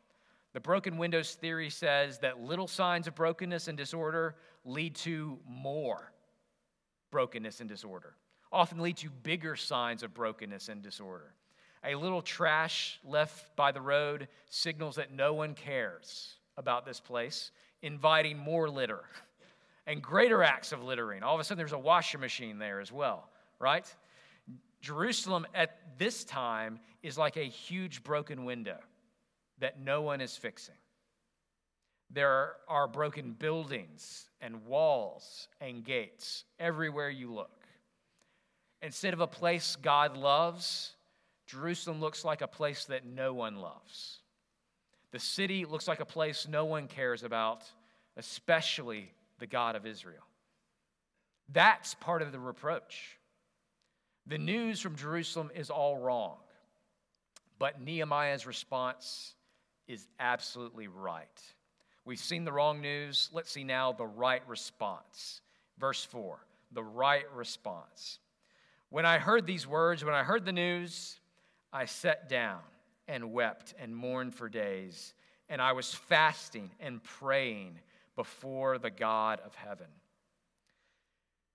The 0.53 0.61
broken 0.61 0.99
windows 0.99 1.35
theory 1.35 1.71
says 1.71 2.19
that 2.21 2.41
little 2.41 2.69
signs 2.69 3.07
of 3.07 3.14
brokenness 3.14 3.69
and 3.69 3.76
disorder 3.76 4.37
lead 4.64 4.95
to 4.97 5.38
more 5.49 6.12
brokenness 7.11 7.61
and 7.61 7.69
disorder, 7.69 8.14
often 8.53 8.81
lead 8.81 8.97
to 8.97 9.09
bigger 9.09 9.55
signs 9.55 10.03
of 10.03 10.12
brokenness 10.14 10.69
and 10.69 10.83
disorder. 10.83 11.33
A 11.85 11.95
little 11.95 12.23
trash 12.23 12.99
left 13.05 13.55
by 13.55 13.71
the 13.71 13.81
road 13.81 14.26
signals 14.49 14.97
that 14.97 15.12
no 15.12 15.33
one 15.33 15.55
cares 15.55 16.35
about 16.57 16.85
this 16.85 16.99
place, 16.99 17.53
inviting 17.83 18.37
more 18.37 18.69
litter 18.69 19.03
and 19.87 20.03
greater 20.03 20.43
acts 20.43 20.73
of 20.73 20.83
littering. 20.83 21.23
All 21.23 21.35
of 21.35 21.41
a 21.41 21.45
sudden, 21.45 21.59
there's 21.59 21.73
a 21.73 21.79
washing 21.79 22.21
machine 22.21 22.59
there 22.59 22.81
as 22.81 22.91
well, 22.91 23.29
right? 23.61 23.87
Jerusalem 24.85 25.47
at 25.55 25.99
this 25.99 26.25
time 26.25 26.79
is 27.03 27.17
like 27.17 27.38
a 27.38 27.45
huge 27.45 28.05
broken 28.05 28.45
window 28.45 28.76
that 29.59 29.81
no 29.81 30.03
one 30.03 30.21
is 30.21 30.37
fixing. 30.37 30.75
There 32.11 32.53
are 32.69 32.87
broken 32.87 33.33
buildings 33.33 34.29
and 34.43 34.67
walls 34.67 35.49
and 35.59 35.83
gates 35.83 36.45
everywhere 36.61 37.09
you 37.09 37.33
look. 37.33 37.64
Instead 38.83 39.14
of 39.14 39.21
a 39.21 39.26
place 39.26 39.76
God 39.81 40.19
loves, 40.19 40.93
Jerusalem 41.47 41.99
looks 41.99 42.23
like 42.23 42.43
a 42.43 42.47
place 42.47 42.85
that 42.85 43.07
no 43.07 43.33
one 43.33 43.57
loves. 43.57 44.19
The 45.12 45.19
city 45.19 45.64
looks 45.64 45.88
like 45.88 46.00
a 46.00 46.05
place 46.05 46.47
no 46.47 46.67
one 46.67 46.88
cares 46.88 47.23
about, 47.23 47.62
especially 48.19 49.11
the 49.38 49.47
God 49.47 49.76
of 49.76 49.87
Israel. 49.87 50.26
That's 51.50 51.95
part 51.95 52.21
of 52.21 52.33
the 52.33 52.38
reproach. 52.38 53.17
The 54.26 54.38
news 54.38 54.81
from 54.81 54.97
Jerusalem 54.97 55.50
is 55.54 55.71
all 55.71 55.99
wrong, 55.99 56.37
but 57.59 57.81
Nehemiah's 57.81 58.47
response 58.47 59.35
is 59.87 60.07
absolutely 60.19 60.88
right. 60.88 61.43
We've 62.07 62.19
seen 62.19 62.45
the 62.45 62.52
wrong 62.52 62.81
news. 62.81 63.31
Let's 63.33 63.50
see 63.50 63.64
now 63.64 63.93
the 63.93 64.07
right 64.07 64.43
response. 64.49 65.40
Verse 65.78 66.04
4 66.04 66.38
the 66.75 66.83
right 66.83 67.25
response. 67.35 68.19
When 68.90 69.07
I 69.07 69.19
heard 69.19 69.47
these 69.47 69.66
words, 69.66 70.04
when 70.04 70.14
I 70.14 70.25
heard 70.25 70.45
the 70.45 70.52
news, 70.52 71.19
I 71.73 71.87
sat 71.87 72.28
down 72.28 72.61
and 73.09 73.33
wept 73.33 73.75
and 73.78 73.95
mourned 73.95 74.35
for 74.35 74.49
days, 74.49 75.14
and 75.49 75.62
I 75.62 75.73
was 75.73 75.95
fasting 75.95 76.71
and 76.81 77.02
praying 77.02 77.78
before 78.16 78.78
the 78.78 78.90
God 78.90 79.40
of 79.45 79.54
heaven. 79.54 79.87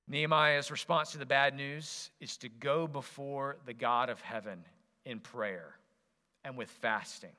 Nehemiah's 0.10 0.72
response 0.72 1.12
to 1.12 1.20
the 1.20 1.26
bad 1.26 1.56
news 1.56 2.10
is 2.20 2.36
to 2.38 2.50
go 2.50 2.88
before 2.88 3.58
the 3.68 3.76
God 3.76 4.10
of 4.10 4.20
heaven 4.22 4.66
in 5.06 5.20
prayer 5.20 5.76
and 6.44 6.58
with 6.58 6.70
fasting. 6.70 7.30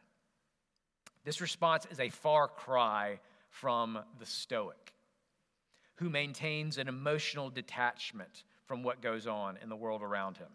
This 1.24 1.40
response 1.40 1.86
is 1.90 1.98
a 1.98 2.10
far 2.10 2.46
cry 2.46 3.18
from 3.48 3.98
the 4.20 4.26
Stoic, 4.26 4.94
who 5.96 6.08
maintains 6.08 6.78
an 6.78 6.86
emotional 6.86 7.50
detachment 7.50 8.44
from 8.66 8.84
what 8.84 9.02
goes 9.02 9.26
on 9.26 9.58
in 9.60 9.68
the 9.68 9.74
world 9.74 10.00
around 10.00 10.36
him. 10.36 10.46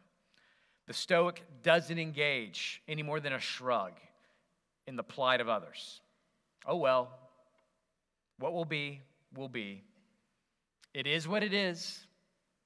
The 0.88 0.93
Stoic 0.93 1.43
doesn't 1.63 2.00
engage 2.00 2.81
any 2.88 3.03
more 3.03 3.19
than 3.19 3.34
a 3.34 3.39
shrug 3.39 3.91
in 4.88 4.95
the 4.95 5.03
plight 5.03 5.41
of 5.41 5.50
others. 5.50 6.00
Oh 6.65 6.77
well, 6.77 7.10
what 8.39 8.53
will 8.53 8.65
be, 8.65 9.01
will 9.36 9.50
be. 9.50 9.84
It 10.96 11.08
is 11.08 11.28
what 11.28 11.44
it 11.44 11.54
is, 11.54 12.08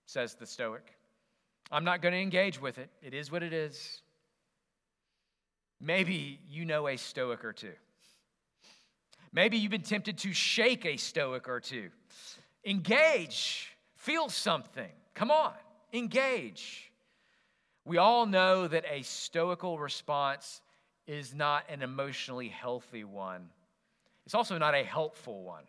says 0.05 0.35
the 0.35 0.45
Stoic. 0.45 0.93
I'm 1.71 1.83
not 1.83 2.03
going 2.03 2.13
to 2.13 2.19
engage 2.19 2.61
with 2.61 2.77
it. 2.77 2.91
It 3.01 3.15
is 3.15 3.31
what 3.31 3.41
it 3.41 3.53
is. 3.53 4.03
Maybe 5.81 6.39
you 6.47 6.63
know 6.63 6.87
a 6.87 6.95
stoic 6.95 7.43
or 7.43 7.53
two. 7.53 7.73
Maybe 9.33 9.57
you've 9.57 9.71
been 9.71 9.81
tempted 9.81 10.19
to 10.19 10.31
shake 10.31 10.85
a 10.85 10.95
stoic 10.97 11.49
or 11.49 11.59
two. 11.59 11.89
Engage, 12.63 13.75
feel 13.95 14.29
something. 14.29 14.91
Come 15.15 15.31
on, 15.31 15.53
engage. 15.91 16.91
We 17.83 17.97
all 17.97 18.27
know 18.27 18.67
that 18.67 18.85
a 18.87 19.01
stoical 19.01 19.79
response 19.79 20.61
is 21.07 21.33
not 21.33 21.63
an 21.67 21.81
emotionally 21.81 22.49
healthy 22.49 23.03
one, 23.03 23.49
it's 24.27 24.35
also 24.35 24.59
not 24.59 24.75
a 24.75 24.83
helpful 24.83 25.41
one. 25.41 25.63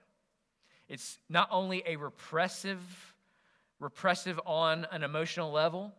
It's 0.91 1.19
not 1.29 1.49
only 1.53 1.85
a 1.87 1.95
repressive, 1.95 2.81
repressive 3.79 4.41
on 4.45 4.89
an 4.91 5.05
emotional 5.05 5.53
level, 5.53 5.95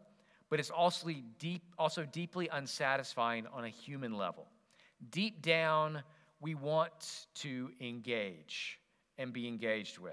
but 0.49 0.59
it's 0.59 0.69
also, 0.69 1.09
deep, 1.39 1.63
also 1.79 2.03
deeply 2.03 2.49
unsatisfying 2.51 3.47
on 3.53 3.63
a 3.63 3.69
human 3.69 4.17
level. 4.17 4.49
Deep 5.09 5.41
down, 5.41 6.03
we 6.41 6.55
want 6.55 7.27
to 7.35 7.71
engage 7.79 8.79
and 9.17 9.31
be 9.31 9.47
engaged 9.47 9.97
with. 9.97 10.11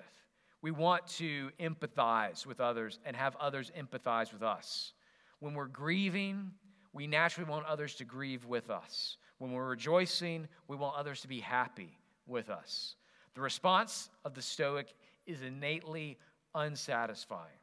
We 0.63 0.71
want 0.71 1.09
to 1.19 1.51
empathize 1.59 2.47
with 2.47 2.61
others 2.61 3.01
and 3.05 3.17
have 3.17 3.35
others 3.41 3.73
empathize 3.77 4.33
with 4.33 4.45
us. 4.45 4.93
When 5.41 5.55
we're 5.55 5.67
grieving, 5.67 6.53
we 6.93 7.09
naturally 7.09 7.51
want 7.51 7.67
others 7.67 7.97
to 7.97 8.05
grieve 8.05 8.45
with 8.45 8.71
us. 8.71 9.17
When 9.39 9.51
we're 9.51 9.69
rejoicing, 9.69 10.47
we 10.69 10.77
want 10.77 10.97
others 10.97 11.23
to 11.23 11.29
be 11.29 11.41
happy 11.41 11.99
with 12.29 12.49
us. 12.49 12.95
The 13.39 13.43
response 13.43 14.11
of 14.25 14.35
the 14.35 14.43
Stoic 14.43 14.93
is 15.25 15.43
innately 15.43 16.19
unsatisfying. 16.57 17.61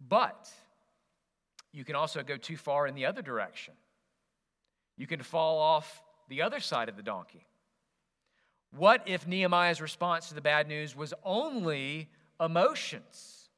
But 0.00 0.48
you 1.72 1.84
can 1.84 1.94
also 1.94 2.22
go 2.22 2.38
too 2.38 2.56
far 2.56 2.86
in 2.86 2.94
the 2.94 3.04
other 3.04 3.20
direction. 3.20 3.74
You 4.96 5.06
can 5.06 5.22
fall 5.22 5.58
off 5.58 6.02
the 6.30 6.40
other 6.40 6.58
side 6.58 6.88
of 6.88 6.96
the 6.96 7.02
donkey. 7.02 7.46
What 8.70 9.02
if 9.04 9.26
Nehemiah's 9.26 9.82
response 9.82 10.28
to 10.28 10.34
the 10.34 10.40
bad 10.40 10.68
news 10.68 10.96
was 10.96 11.12
only 11.22 12.08
emotions 12.40 13.50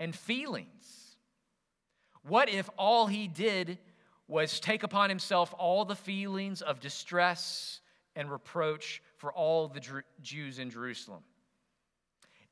and 0.00 0.12
feelings? 0.12 1.18
What 2.24 2.48
if 2.48 2.68
all 2.76 3.06
he 3.06 3.28
did 3.28 3.78
was 4.26 4.58
take 4.58 4.82
upon 4.82 5.08
himself 5.08 5.54
all 5.56 5.84
the 5.84 5.94
feelings 5.94 6.62
of 6.62 6.80
distress 6.80 7.80
and 8.16 8.28
reproach 8.28 9.00
for 9.18 9.32
all 9.32 9.68
the 9.68 10.02
Jews 10.22 10.58
in 10.58 10.70
Jerusalem? 10.70 11.22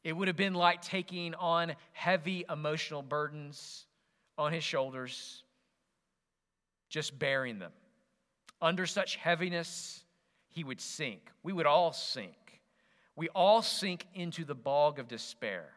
It 0.04 0.12
would 0.12 0.28
have 0.28 0.36
been 0.36 0.54
like 0.54 0.82
taking 0.82 1.34
on 1.34 1.74
heavy 1.92 2.44
emotional 2.48 3.02
burdens 3.02 3.86
on 4.38 4.52
his 4.52 4.62
shoulders, 4.62 5.42
just 6.88 7.18
bearing 7.18 7.58
them. 7.58 7.72
Under 8.60 8.86
such 8.86 9.16
heaviness, 9.16 10.04
he 10.48 10.62
would 10.62 10.80
sink. 10.80 11.30
We 11.42 11.52
would 11.52 11.66
all 11.66 11.92
sink. 11.92 12.60
We 13.16 13.28
all 13.30 13.62
sink 13.62 14.06
into 14.14 14.44
the 14.44 14.54
bog 14.54 14.98
of 14.98 15.08
despair. 15.08 15.70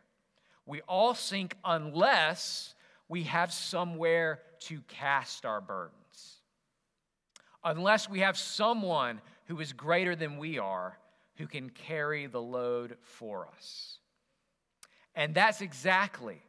We 0.65 0.81
all 0.81 1.15
sink 1.15 1.55
unless 1.65 2.75
we 3.07 3.23
have 3.23 3.51
somewhere 3.51 4.41
to 4.59 4.81
cast 4.87 5.45
our 5.45 5.59
burdens. 5.59 5.95
Unless 7.63 8.09
we 8.09 8.19
have 8.19 8.37
someone 8.37 9.21
who 9.49 9.59
is 9.59 9.73
greater 9.73 10.15
than 10.15 10.37
we 10.37 10.59
are 10.59 10.97
who 11.35 11.47
can 11.47 11.69
carry 11.69 12.27
the 12.27 12.41
load 12.41 12.97
for 13.01 13.47
us. 13.57 13.97
And 15.15 15.33
that's 15.33 15.61
exactly 15.61 16.41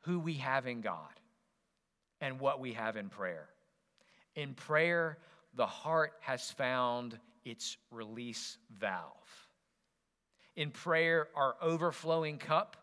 who 0.00 0.20
we 0.20 0.34
have 0.34 0.66
in 0.66 0.82
God 0.82 1.08
and 2.20 2.38
what 2.38 2.60
we 2.60 2.74
have 2.74 2.96
in 2.96 3.08
prayer. 3.08 3.48
In 4.34 4.52
prayer, 4.54 5.18
the 5.54 5.66
heart 5.66 6.12
has 6.20 6.50
found 6.50 7.18
its 7.44 7.78
release 7.90 8.58
valve. 8.78 9.48
In 10.56 10.70
prayer, 10.70 11.28
our 11.34 11.54
overflowing 11.62 12.36
cup 12.36 12.76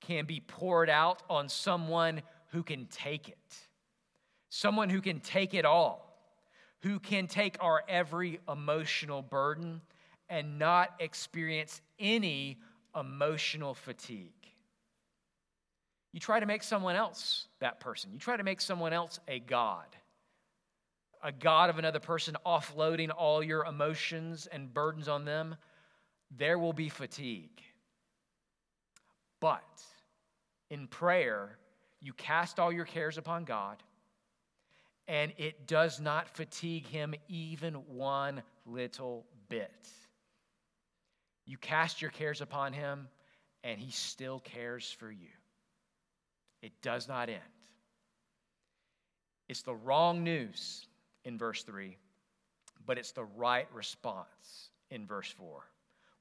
can 0.00 0.26
be 0.26 0.40
poured 0.40 0.90
out 0.90 1.22
on 1.30 1.48
someone 1.48 2.22
who 2.48 2.64
can 2.64 2.86
take 2.86 3.28
it, 3.28 3.56
someone 4.48 4.90
who 4.90 5.00
can 5.00 5.20
take 5.20 5.54
it 5.54 5.64
all, 5.64 6.03
who 6.84 7.00
can 7.00 7.26
take 7.26 7.56
our 7.60 7.82
every 7.88 8.38
emotional 8.48 9.22
burden 9.22 9.80
and 10.28 10.58
not 10.58 10.94
experience 11.00 11.80
any 11.98 12.58
emotional 12.98 13.74
fatigue. 13.74 14.30
You 16.12 16.20
try 16.20 16.38
to 16.38 16.46
make 16.46 16.62
someone 16.62 16.94
else 16.94 17.48
that 17.58 17.80
person. 17.80 18.10
You 18.12 18.20
try 18.20 18.36
to 18.36 18.44
make 18.44 18.60
someone 18.60 18.92
else 18.92 19.18
a 19.26 19.40
God 19.40 19.86
a 21.24 21.32
God 21.32 21.70
of 21.70 21.78
another 21.78 22.00
person, 22.00 22.36
offloading 22.44 23.10
all 23.16 23.42
your 23.42 23.64
emotions 23.64 24.46
and 24.46 24.72
burdens 24.72 25.08
on 25.08 25.24
them, 25.24 25.56
there 26.36 26.58
will 26.58 26.74
be 26.74 26.90
fatigue. 26.90 27.62
But 29.40 29.82
in 30.70 30.86
prayer, 30.86 31.56
you 32.02 32.12
cast 32.12 32.60
all 32.60 32.70
your 32.70 32.84
cares 32.84 33.16
upon 33.16 33.44
God, 33.44 33.82
and 35.06 35.32
it 35.36 35.66
does 35.66 36.00
not 36.00 36.28
fatigue 36.28 36.86
him 36.86 37.14
even 37.28 37.74
one 37.88 38.42
little 38.66 39.26
bit. 39.48 39.88
You 41.46 41.58
cast 41.58 42.00
your 42.00 42.10
cares 42.10 42.40
upon 42.40 42.72
him, 42.72 43.08
and 43.62 43.78
he 43.78 43.90
still 43.90 44.40
cares 44.40 44.90
for 44.90 45.10
you. 45.10 45.28
It 46.62 46.72
does 46.80 47.08
not 47.08 47.28
end. 47.28 47.40
It's 49.48 49.62
the 49.62 49.74
wrong 49.74 50.24
news 50.24 50.86
in 51.24 51.36
verse 51.36 51.62
3, 51.62 51.98
but 52.86 52.96
it's 52.96 53.12
the 53.12 53.24
right 53.24 53.66
response 53.74 54.70
in 54.90 55.06
verse 55.06 55.30
4. 55.30 55.62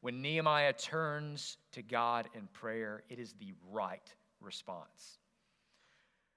When 0.02 0.22
Nehemiah 0.22 0.74
turns 0.74 1.58
to 1.72 1.82
God 1.82 2.28
in 2.36 2.48
prayer, 2.52 3.04
it 3.08 3.20
is 3.20 3.34
the 3.40 3.54
right 3.72 4.14
response. 4.42 5.20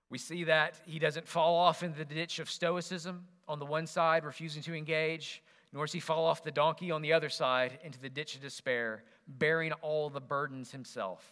We 0.09 0.19
see 0.19 0.45
that 0.45 0.81
he 0.87 0.99
doesn't 0.99 1.27
fall 1.27 1.57
off 1.57 1.83
into 1.83 1.99
the 1.99 2.05
ditch 2.05 2.39
of 2.39 2.51
stoicism 2.51 3.27
on 3.49 3.59
the 3.59 3.67
one 3.67 3.87
side, 3.87 4.25
refusing 4.25 4.63
to 4.63 4.75
engage, 4.75 5.43
nor 5.73 5.87
does 5.87 5.93
he 5.93 6.01
fall 6.01 6.25
off 6.25 6.45
the 6.45 6.51
donkey 6.51 6.91
on 6.91 7.03
the 7.03 7.13
other 7.13 7.29
side 7.29 7.79
into 7.83 7.99
the 7.99 8.09
ditch 8.09 8.37
of 8.37 8.41
despair, 8.41 9.03
bearing 9.27 9.73
all 9.83 10.09
the 10.09 10.21
burdens 10.21 10.71
himself. 10.71 11.25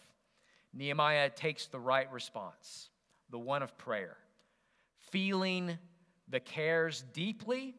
Nehemiah 0.73 1.29
takes 1.29 1.67
the 1.67 1.79
right 1.79 2.11
response, 2.11 2.89
the 3.29 3.39
one 3.39 3.63
of 3.63 3.77
prayer, 3.77 4.17
feeling 5.09 5.77
the 6.27 6.41
cares 6.41 7.03
deeply, 7.13 7.75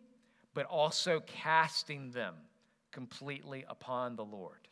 but 0.55 0.65
also 0.65 1.21
casting 1.27 2.11
them 2.11 2.35
completely 2.91 3.67
upon 3.69 4.17
the 4.17 4.25
Lord. 4.25 4.67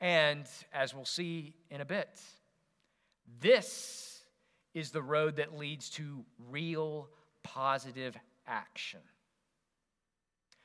And 0.00 0.46
as 0.72 0.94
we'll 0.94 1.04
see 1.04 1.54
in 1.70 1.80
a 1.80 1.84
bit, 1.84 2.20
this 3.40 4.07
is 4.78 4.92
the 4.92 5.02
road 5.02 5.36
that 5.36 5.58
leads 5.58 5.90
to 5.90 6.24
real 6.50 7.08
positive 7.42 8.16
action. 8.46 9.00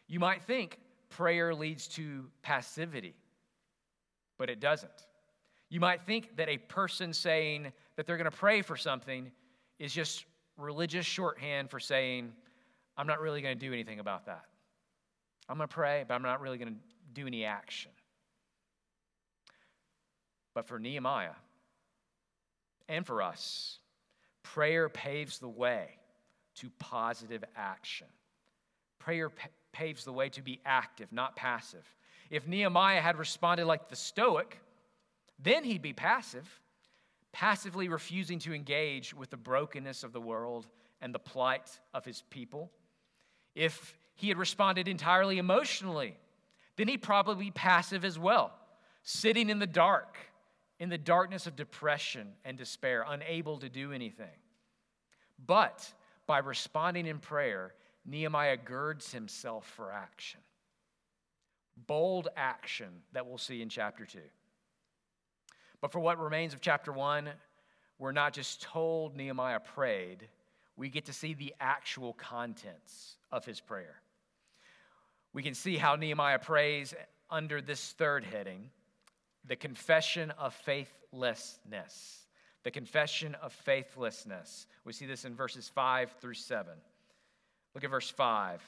You 0.07 0.19
might 0.19 0.43
think 0.43 0.79
prayer 1.09 1.55
leads 1.55 1.87
to 1.89 2.25
passivity, 2.43 3.15
but 4.37 4.51
it 4.51 4.59
doesn't. 4.59 5.07
You 5.69 5.79
might 5.79 6.03
think 6.05 6.37
that 6.37 6.47
a 6.47 6.59
person 6.59 7.11
saying 7.11 7.73
that 7.95 8.05
they're 8.05 8.17
going 8.17 8.29
to 8.29 8.37
pray 8.37 8.61
for 8.61 8.77
something 8.77 9.31
is 9.79 9.91
just 9.91 10.25
religious 10.57 11.07
shorthand 11.07 11.71
for 11.71 11.79
saying, 11.79 12.31
I'm 12.95 13.07
not 13.07 13.19
really 13.19 13.41
going 13.41 13.57
to 13.57 13.65
do 13.65 13.73
anything 13.73 13.99
about 13.99 14.27
that. 14.27 14.43
I'm 15.49 15.57
going 15.57 15.67
to 15.67 15.73
pray, 15.73 16.05
but 16.07 16.13
I'm 16.13 16.21
not 16.21 16.39
really 16.39 16.59
going 16.59 16.75
to 16.75 16.79
do 17.13 17.25
any 17.25 17.45
action. 17.45 17.91
But 20.53 20.67
for 20.67 20.77
Nehemiah 20.77 21.33
and 22.87 23.07
for 23.07 23.23
us, 23.23 23.79
prayer 24.43 24.89
paves 24.89 25.39
the 25.39 25.49
way 25.49 25.89
to 26.55 26.69
positive 26.79 27.43
action. 27.55 28.07
Prayer 28.99 29.29
p- 29.29 29.49
paves 29.71 30.05
the 30.05 30.13
way 30.13 30.29
to 30.29 30.41
be 30.41 30.59
active, 30.65 31.11
not 31.11 31.35
passive. 31.35 31.85
If 32.29 32.47
Nehemiah 32.47 33.01
had 33.01 33.17
responded 33.17 33.65
like 33.65 33.89
the 33.89 33.95
Stoic, 33.95 34.59
then 35.39 35.63
he'd 35.63 35.81
be 35.81 35.93
passive 35.93 36.47
passively 37.33 37.89
refusing 37.89 38.39
to 38.39 38.53
engage 38.53 39.13
with 39.13 39.31
the 39.31 39.37
brokenness 39.37 40.03
of 40.03 40.13
the 40.13 40.21
world 40.21 40.67
and 41.01 41.13
the 41.13 41.19
plight 41.19 41.79
of 41.93 42.05
his 42.05 42.21
people. 42.29 42.71
If 43.55 43.97
he 44.15 44.29
had 44.29 44.37
responded 44.37 44.87
entirely 44.87 45.39
emotionally, 45.39 46.15
then 46.77 46.87
he'd 46.87 47.01
probably 47.01 47.45
be 47.45 47.51
passive 47.51 48.05
as 48.05 48.17
well, 48.17 48.53
sitting 49.01 49.49
in 49.49 49.59
the 49.59 49.67
dark, 49.67 50.15
in 50.83 50.89
the 50.89 50.97
darkness 50.97 51.47
of 51.47 51.55
depression 51.55 52.27
and 52.43 52.57
despair, 52.57 53.05
unable 53.07 53.57
to 53.57 53.69
do 53.69 53.93
anything. 53.93 54.35
But 55.47 55.89
by 56.27 56.39
responding 56.39 57.07
in 57.07 57.19
prayer, 57.19 57.73
Nehemiah 58.05 58.57
girds 58.57 59.13
himself 59.13 59.65
for 59.77 59.93
action. 59.93 60.41
Bold 61.87 62.27
action 62.35 62.89
that 63.13 63.25
we'll 63.25 63.37
see 63.37 63.61
in 63.61 63.69
chapter 63.69 64.05
2. 64.05 64.19
But 65.79 65.93
for 65.93 66.01
what 66.01 66.19
remains 66.19 66.53
of 66.53 66.59
chapter 66.59 66.91
one, 66.91 67.29
we're 67.97 68.11
not 68.11 68.33
just 68.33 68.61
told 68.61 69.15
Nehemiah 69.15 69.61
prayed, 69.61 70.27
we 70.75 70.89
get 70.89 71.05
to 71.05 71.13
see 71.13 71.33
the 71.33 71.55
actual 71.61 72.11
contents 72.11 73.15
of 73.31 73.45
his 73.45 73.61
prayer. 73.61 74.01
We 75.31 75.43
can 75.43 75.53
see 75.53 75.77
how 75.77 75.95
Nehemiah 75.95 76.39
prays 76.39 76.93
under 77.29 77.61
this 77.61 77.93
third 77.93 78.25
heading 78.25 78.69
the 79.45 79.55
confession 79.55 80.31
of 80.31 80.53
faithlessness. 80.53 82.19
The 82.63 82.71
confession 82.71 83.35
of 83.41 83.51
faithlessness. 83.51 84.67
We 84.85 84.93
see 84.93 85.05
this 85.05 85.25
in 85.25 85.35
verses 85.35 85.69
5 85.69 86.15
through 86.21 86.35
7. 86.35 86.73
Look 87.75 87.83
at 87.83 87.89
verse 87.89 88.09
5. 88.09 88.61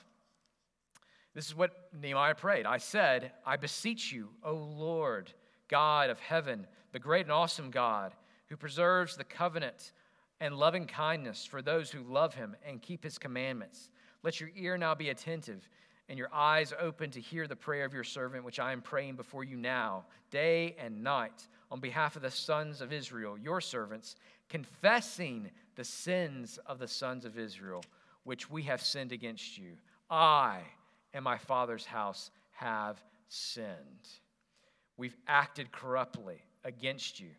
This 1.34 1.48
is 1.48 1.56
what 1.56 1.90
Nehemiah 1.94 2.36
prayed. 2.36 2.66
I 2.66 2.78
said, 2.78 3.32
I 3.46 3.58
beseech 3.58 4.12
you, 4.12 4.30
O 4.44 4.54
Lord, 4.54 5.32
God 5.68 6.10
of 6.10 6.20
heaven, 6.20 6.66
the 6.92 7.00
great 7.00 7.26
and 7.26 7.32
awesome 7.32 7.72
God, 7.72 8.14
who 8.48 8.58
preserves 8.58 9.16
the 9.16 9.24
covenant 9.24 9.92
and 10.40 10.56
loving 10.56 10.86
kindness 10.86 11.46
for 11.46 11.62
those 11.62 11.92
who 11.92 12.04
love 12.04 12.36
him 12.36 12.56
and 12.66 12.82
keep 12.82 13.04
his 13.04 13.18
commandments. 13.18 13.90
Let 14.24 14.40
your 14.40 14.50
ear 14.56 14.78
now 14.78 14.96
be 14.96 15.10
attentive 15.10 15.68
and 16.08 16.18
your 16.20 16.34
eyes 16.34 16.74
open 16.80 17.10
to 17.12 17.22
hear 17.22 17.48
the 17.48 17.56
prayer 17.56 17.86
of 17.86 17.94
your 17.94 18.04
servant, 18.04 18.44
which 18.44 18.60
I 18.60 18.72
am 18.72 18.82
praying 18.82 19.16
before 19.16 19.44
you 19.44 19.58
now, 19.58 20.06
day 20.30 20.76
and 20.80 21.04
night, 21.04 21.48
on 21.72 21.80
behalf 21.80 22.16
of 22.16 22.22
the 22.22 22.32
sons 22.32 22.82
of 22.82 22.94
Israel, 22.94 23.38
your 23.38 23.60
servants, 23.60 24.16
confessing 24.50 25.50
the 25.76 25.84
sins 25.84 26.60
of 26.66 26.80
the 26.80 26.88
sons 26.88 27.26
of 27.26 27.40
Israel, 27.40 27.84
which 28.24 28.50
we 28.50 28.64
have 28.64 28.82
sinned 28.82 29.12
against 29.12 29.58
you. 29.58 29.74
I 30.10 30.62
and 31.14 31.24
my 31.24 31.38
father's 31.38 31.86
house 31.86 32.30
have 32.52 33.04
sinned. 33.28 34.10
We've 34.98 35.18
acted 35.28 35.72
corruptly 35.72 36.42
against 36.64 37.20
you 37.20 37.30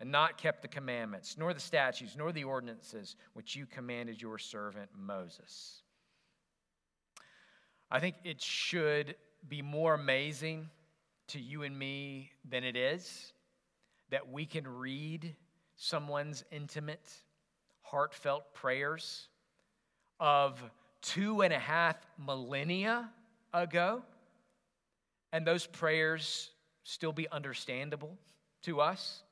and 0.00 0.10
not 0.10 0.38
kept 0.38 0.62
the 0.62 0.68
commandments, 0.68 1.36
nor 1.38 1.52
the 1.52 1.60
statutes, 1.60 2.14
nor 2.16 2.32
the 2.32 2.44
ordinances 2.44 3.16
which 3.34 3.56
you 3.56 3.66
commanded 3.66 4.20
your 4.20 4.38
servant 4.38 4.90
Moses. 4.96 5.82
I 7.90 8.00
think 8.00 8.16
it 8.24 8.42
should 8.42 9.16
be 9.48 9.62
more 9.62 9.94
amazing 9.94 10.68
to 11.28 11.40
you 11.40 11.62
and 11.62 11.78
me 11.78 12.32
than 12.48 12.64
it 12.64 12.76
is 12.76 13.32
that 14.10 14.30
we 14.30 14.46
can 14.46 14.66
read 14.66 15.34
someone's 15.76 16.44
intimate, 16.50 17.10
heartfelt 17.82 18.54
prayers 18.54 19.28
of 20.20 20.62
two 21.00 21.42
and 21.42 21.52
a 21.52 21.58
half 21.58 21.96
millennia 22.18 23.10
ago, 23.52 24.02
and 25.32 25.46
those 25.46 25.66
prayers 25.66 26.50
still 26.84 27.12
be 27.12 27.28
understandable 27.30 28.18
to 28.62 28.80
us. 28.80 29.22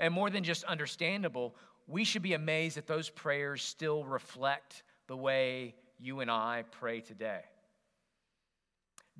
And 0.00 0.12
more 0.12 0.28
than 0.28 0.44
just 0.44 0.64
understandable, 0.64 1.54
we 1.86 2.04
should 2.04 2.22
be 2.22 2.34
amazed 2.34 2.76
that 2.76 2.86
those 2.86 3.08
prayers 3.08 3.62
still 3.62 4.04
reflect 4.04 4.82
the 5.06 5.16
way 5.16 5.74
you 5.98 6.20
and 6.20 6.30
I 6.30 6.64
pray 6.72 7.00
today. 7.00 7.40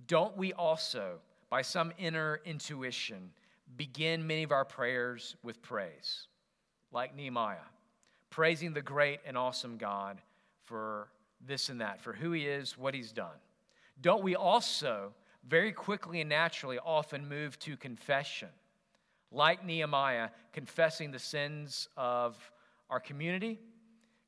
Don't 0.06 0.36
we 0.36 0.52
also, 0.52 1.18
by 1.50 1.62
some 1.62 1.92
inner 1.98 2.40
intuition, 2.44 3.30
begin 3.76 4.26
many 4.26 4.42
of 4.42 4.52
our 4.52 4.64
prayers 4.64 5.36
with 5.42 5.62
praise, 5.62 6.28
like 6.92 7.14
Nehemiah, 7.14 7.56
praising 8.30 8.72
the 8.72 8.82
great 8.82 9.20
and 9.26 9.36
awesome 9.36 9.76
God 9.76 10.20
for 10.64 11.08
this 11.46 11.68
and 11.68 11.80
that, 11.80 12.00
for 12.00 12.12
who 12.12 12.32
he 12.32 12.46
is, 12.46 12.78
what 12.78 12.94
he's 12.94 13.12
done? 13.12 13.38
Don't 14.00 14.22
we 14.22 14.36
also 14.36 15.12
very 15.48 15.72
quickly 15.72 16.20
and 16.20 16.28
naturally 16.30 16.78
often 16.78 17.28
move 17.28 17.58
to 17.60 17.76
confession? 17.76 18.48
like 19.36 19.64
Nehemiah, 19.64 20.30
confessing 20.52 21.10
the 21.10 21.18
sins 21.18 21.88
of 21.96 22.36
our 22.90 23.00
community, 23.00 23.58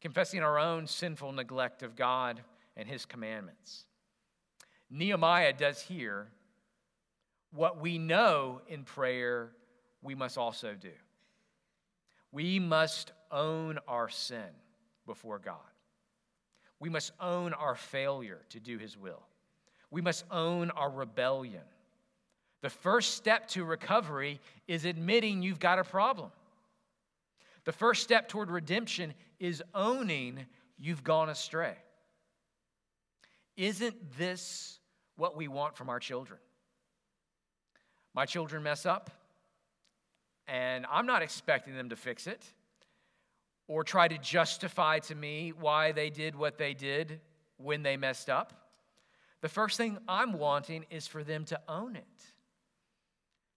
confessing 0.01 0.43
our 0.43 0.59
own 0.59 0.87
sinful 0.87 1.33
neglect 1.33 1.83
of 1.83 1.97
God 1.97 2.43
and 2.77 2.89
his 2.89 3.05
commandments. 3.05 3.87
Nehemiah 4.91 5.53
does 5.53 5.81
here 5.81 6.29
what 7.53 7.81
we 7.81 7.99
know 7.99 8.61
in 8.69 8.85
prayer 8.85 9.51
we 10.03 10.15
must 10.15 10.39
also 10.39 10.75
do. 10.75 10.93
We 12.33 12.59
must 12.59 13.13
own 13.31 13.79
our 13.89 14.09
sin 14.09 14.49
before 15.07 15.39
God. 15.39 15.57
We 16.81 16.89
must 16.89 17.13
own 17.21 17.53
our 17.53 17.75
failure 17.75 18.41
to 18.51 18.61
do 18.61 18.79
his 18.79 18.97
will. 18.97 19.23
We 19.91 20.01
must 20.01 20.25
own 20.31 20.71
our 20.71 20.91
rebellion. 20.91 21.63
The 22.61 22.71
first 22.71 23.15
step 23.15 23.49
to 23.49 23.65
recovery 23.65 24.41
is 24.67 24.85
admitting 24.85 25.43
you've 25.43 25.61
got 25.61 25.79
a 25.79 25.85
problem. 25.85 26.31
The 27.65 27.73
first 27.73 28.03
step 28.03 28.29
toward 28.29 28.51
redemption 28.51 29.15
is 29.39 29.63
owning 29.75 30.47
you've 30.79 31.05
gone 31.05 31.29
astray. 31.29 31.77
Isn't 33.57 34.17
this 34.17 34.78
what 35.19 35.37
we 35.37 35.49
want 35.49 35.77
from 35.77 35.91
our 35.91 36.01
children? 36.01 36.39
My 38.15 38.25
children 38.25 38.63
mess 38.63 38.87
up, 38.87 39.11
and 40.47 40.87
I'm 40.91 41.05
not 41.05 41.21
expecting 41.21 41.77
them 41.77 41.91
to 41.91 41.97
fix 41.97 42.27
it 42.27 42.43
or 43.67 43.85
try 43.85 44.09
to 44.09 44.17
justify 44.17 45.01
to 45.01 45.15
me 45.15 45.53
why 45.53 45.93
they 45.93 46.09
did 46.09 46.35
what 46.35 46.57
they 46.57 46.73
did 46.73 47.21
when 47.59 47.83
they 47.83 47.99
messed 47.99 48.31
up. 48.31 48.55
The 49.43 49.49
first 49.49 49.77
thing 49.77 49.99
I'm 50.09 50.33
wanting 50.33 50.87
is 50.89 51.07
for 51.07 51.23
them 51.23 51.45
to 51.47 51.61
own 51.69 51.95
it 51.95 52.05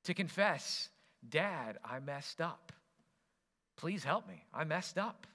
to 0.03 0.13
confess, 0.13 0.89
Dad, 1.27 1.77
I 1.85 1.99
messed 1.99 2.41
up. 2.41 2.71
Please 3.77 4.03
help 4.03 4.27
me. 4.27 4.45
I 4.53 4.63
messed 4.63 4.97
up. 4.97 5.27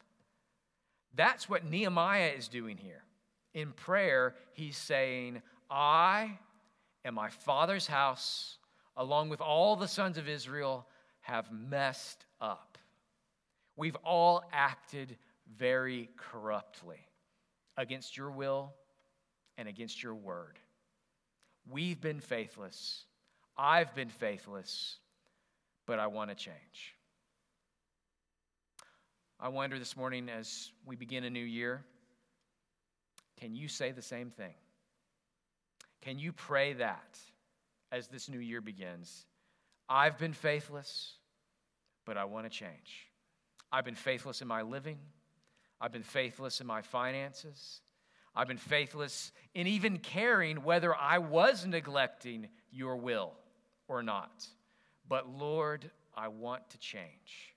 That's 1.14 1.48
what 1.48 1.64
Nehemiah 1.64 2.32
is 2.36 2.48
doing 2.48 2.76
here. 2.76 3.02
In 3.54 3.72
prayer, 3.72 4.34
he's 4.52 4.76
saying, 4.76 5.40
I 5.70 6.38
and 7.05 7.14
my 7.14 7.29
father's 7.29 7.87
house, 7.87 8.59
along 8.96 9.29
with 9.29 9.40
all 9.40 9.76
the 9.76 9.88
sons 9.88 10.18
of 10.18 10.29
Israel, 10.29 10.87
have 11.20 11.50
messed 11.52 12.24
up. 12.40 12.79
We've 13.76 13.96
all 14.05 14.42
acted 14.52 15.16
very 15.57 16.09
corruptly 16.16 17.07
against 17.76 18.16
your 18.16 18.31
will 18.31 18.72
and 19.59 19.68
against 19.68 20.02
your 20.02 20.14
word. 20.14 20.59
We've 21.68 22.00
been 22.00 22.20
faithless 22.20 23.05
I've 23.59 23.94
been 23.94 24.11
faithless, 24.11 24.98
but 25.87 25.98
I 25.98 26.09
want 26.09 26.31
to 26.31 26.37
change. 26.37 26.94
I 29.40 29.48
wonder 29.48 29.79
this 29.79 29.96
morning 29.96 30.29
as 30.29 30.70
we 30.85 30.96
begin 30.96 31.24
a 31.24 31.31
new 31.31 31.44
year 31.44 31.85
can 33.38 33.55
you 33.55 33.68
say 33.68 33.92
the 33.92 34.00
same 34.00 34.31
thing? 34.31 34.55
Can 36.06 36.20
you 36.20 36.32
pray 36.32 36.72
that 36.74 37.18
as 37.90 38.06
this 38.06 38.28
new 38.28 38.38
year 38.38 38.60
begins? 38.60 39.26
I've 39.88 40.16
been 40.18 40.34
faithless, 40.34 41.14
but 42.04 42.16
I 42.16 42.26
want 42.26 42.46
to 42.46 42.48
change. 42.48 43.08
I've 43.72 43.84
been 43.84 43.96
faithless 43.96 44.40
in 44.40 44.46
my 44.46 44.62
living. 44.62 44.98
I've 45.80 45.90
been 45.90 46.04
faithless 46.04 46.60
in 46.60 46.66
my 46.68 46.80
finances. 46.80 47.80
I've 48.36 48.46
been 48.46 48.56
faithless 48.56 49.32
in 49.52 49.66
even 49.66 49.98
caring 49.98 50.62
whether 50.62 50.94
I 50.94 51.18
was 51.18 51.66
neglecting 51.66 52.50
your 52.70 52.94
will 52.98 53.32
or 53.88 54.04
not. 54.04 54.46
But 55.08 55.28
Lord, 55.28 55.90
I 56.16 56.28
want 56.28 56.70
to 56.70 56.78
change. 56.78 57.56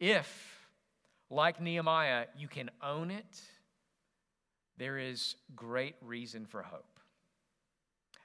If, 0.00 0.70
like 1.28 1.60
Nehemiah, 1.60 2.28
you 2.38 2.48
can 2.48 2.70
own 2.82 3.10
it, 3.10 3.42
there 4.78 4.96
is 4.96 5.36
great 5.54 5.96
reason 6.00 6.46
for 6.46 6.62
hope. 6.62 6.93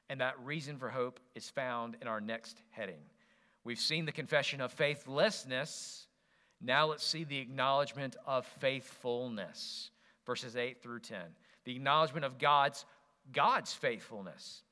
And 0.10 0.22
that 0.22 0.40
reason 0.44 0.78
for 0.78 0.90
hope 0.90 1.20
is 1.36 1.50
found 1.50 1.98
in 2.02 2.08
our 2.08 2.20
next 2.20 2.62
heading. 2.72 3.02
We've 3.64 3.80
seen 3.80 4.06
the 4.06 4.12
confession 4.12 4.62
of 4.62 4.72
faithlessness. 4.72 6.08
Now 6.62 6.88
let's 6.88 7.06
see 7.06 7.24
the 7.24 7.38
acknowledgement 7.38 8.16
of 8.26 8.46
faithfulness. 8.60 9.92
Verses 10.26 10.56
8 10.56 10.82
through 10.82 11.02
10. 11.02 11.20
The 11.66 11.76
acknowledgement 11.76 12.26
of 12.26 12.40
God's 12.40 12.86
God's 13.32 13.74
faithfulness. 13.74 14.64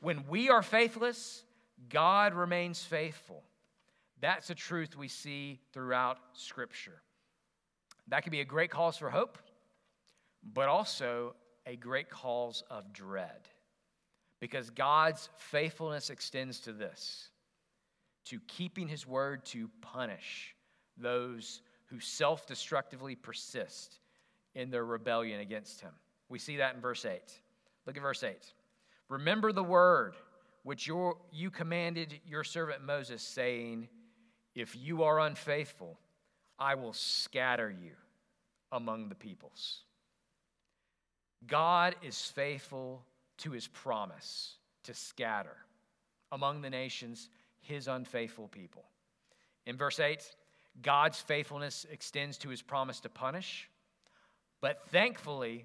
When 0.00 0.24
we 0.28 0.50
are 0.50 0.62
faithless, 0.62 1.44
God 1.88 2.34
remains 2.34 2.82
faithful. 2.82 3.42
That's 4.20 4.50
a 4.50 4.54
truth 4.54 4.96
we 4.96 5.08
see 5.08 5.60
throughout 5.72 6.18
Scripture. 6.34 7.00
That 8.08 8.22
can 8.22 8.30
be 8.30 8.40
a 8.40 8.44
great 8.44 8.70
cause 8.70 8.96
for 8.96 9.10
hope, 9.10 9.38
but 10.42 10.68
also 10.68 11.34
a 11.66 11.76
great 11.76 12.10
cause 12.10 12.62
of 12.70 12.92
dread. 12.92 13.48
Because 14.42 14.70
God's 14.70 15.28
faithfulness 15.36 16.10
extends 16.10 16.58
to 16.62 16.72
this 16.72 17.28
to 18.24 18.40
keeping 18.48 18.88
his 18.88 19.06
word 19.06 19.44
to 19.44 19.70
punish 19.80 20.56
those 20.96 21.62
who 21.86 22.00
self 22.00 22.44
destructively 22.44 23.14
persist 23.14 24.00
in 24.56 24.68
their 24.68 24.84
rebellion 24.84 25.38
against 25.38 25.80
him. 25.80 25.92
We 26.28 26.40
see 26.40 26.56
that 26.56 26.74
in 26.74 26.80
verse 26.80 27.04
8. 27.04 27.20
Look 27.86 27.96
at 27.96 28.02
verse 28.02 28.24
8. 28.24 28.36
Remember 29.08 29.52
the 29.52 29.62
word 29.62 30.16
which 30.64 30.88
your, 30.88 31.18
you 31.30 31.52
commanded 31.52 32.18
your 32.26 32.42
servant 32.42 32.82
Moses, 32.82 33.22
saying, 33.22 33.88
If 34.56 34.74
you 34.74 35.04
are 35.04 35.20
unfaithful, 35.20 36.00
I 36.58 36.74
will 36.74 36.94
scatter 36.94 37.70
you 37.70 37.92
among 38.72 39.08
the 39.08 39.14
peoples. 39.14 39.82
God 41.46 41.94
is 42.02 42.20
faithful 42.20 43.04
to 43.42 43.50
his 43.50 43.68
promise 43.68 44.56
to 44.84 44.94
scatter 44.94 45.56
among 46.30 46.62
the 46.62 46.70
nations 46.70 47.28
his 47.60 47.88
unfaithful 47.88 48.48
people. 48.48 48.84
In 49.66 49.76
verse 49.76 50.00
8, 50.00 50.24
God's 50.80 51.20
faithfulness 51.20 51.86
extends 51.90 52.38
to 52.38 52.48
his 52.48 52.62
promise 52.62 53.00
to 53.00 53.08
punish, 53.08 53.68
but 54.60 54.86
thankfully, 54.88 55.64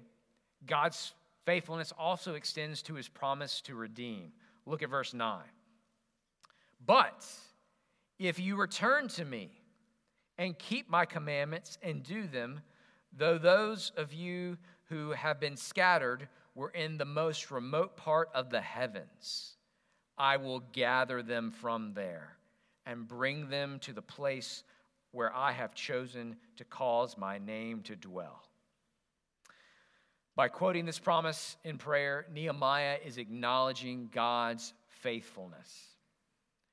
God's 0.66 1.12
faithfulness 1.46 1.92
also 1.98 2.34
extends 2.34 2.82
to 2.82 2.94
his 2.94 3.08
promise 3.08 3.60
to 3.62 3.74
redeem. 3.74 4.32
Look 4.66 4.82
at 4.82 4.90
verse 4.90 5.14
9. 5.14 5.40
But 6.84 7.26
if 8.18 8.38
you 8.38 8.56
return 8.56 9.08
to 9.08 9.24
me 9.24 9.50
and 10.36 10.58
keep 10.58 10.90
my 10.90 11.04
commandments 11.04 11.78
and 11.82 12.02
do 12.02 12.26
them, 12.26 12.60
though 13.16 13.38
those 13.38 13.92
of 13.96 14.12
you 14.12 14.58
who 14.88 15.12
have 15.12 15.40
been 15.40 15.56
scattered 15.56 16.28
were 16.58 16.70
in 16.70 16.98
the 16.98 17.04
most 17.04 17.52
remote 17.52 17.96
part 17.96 18.28
of 18.34 18.50
the 18.50 18.60
heavens, 18.60 19.54
I 20.18 20.38
will 20.38 20.58
gather 20.72 21.22
them 21.22 21.52
from 21.52 21.92
there 21.94 22.36
and 22.84 23.06
bring 23.06 23.48
them 23.48 23.78
to 23.82 23.92
the 23.92 24.02
place 24.02 24.64
where 25.12 25.32
I 25.32 25.52
have 25.52 25.72
chosen 25.72 26.34
to 26.56 26.64
cause 26.64 27.16
my 27.16 27.38
name 27.38 27.82
to 27.82 27.94
dwell. 27.94 28.42
By 30.34 30.48
quoting 30.48 30.84
this 30.84 30.98
promise 30.98 31.56
in 31.62 31.78
prayer, 31.78 32.26
Nehemiah 32.32 32.98
is 33.06 33.18
acknowledging 33.18 34.10
God's 34.12 34.74
faithfulness. 34.88 35.94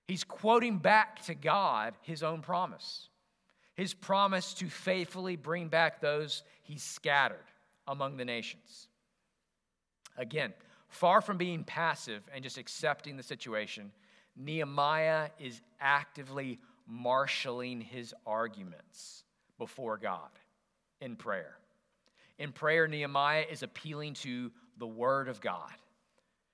He's 0.08 0.24
quoting 0.24 0.80
back 0.80 1.24
to 1.26 1.36
God 1.36 1.94
his 2.02 2.24
own 2.24 2.42
promise, 2.42 3.10
his 3.76 3.94
promise 3.94 4.56
to 4.56 4.68
faithfully 4.68 5.36
bring 5.36 5.68
back 5.68 6.02
those 6.02 6.42
he 6.64 6.80
scattered 6.80 7.46
among 7.88 8.18
the 8.18 8.26
nations. 8.26 8.88
Again, 10.18 10.54
far 10.88 11.22
from 11.22 11.38
being 11.38 11.64
passive 11.64 12.22
and 12.34 12.44
just 12.44 12.58
accepting 12.58 13.18
the 13.18 13.24
situation, 13.24 13.92
Nehemiah 14.36 15.30
is 15.40 15.62
actively 15.80 16.60
marshaling 16.88 17.82
his 17.82 18.14
arguments 18.26 19.24
before 19.58 19.98
God 19.98 20.30
in 21.02 21.16
prayer. 21.16 21.58
In 22.38 22.52
prayer, 22.52 22.88
Nehemiah 22.88 23.46
is 23.50 23.64
appealing 23.64 24.14
to 24.16 24.52
the 24.78 24.88
Word 24.88 25.30
of 25.30 25.40
God, 25.40 25.72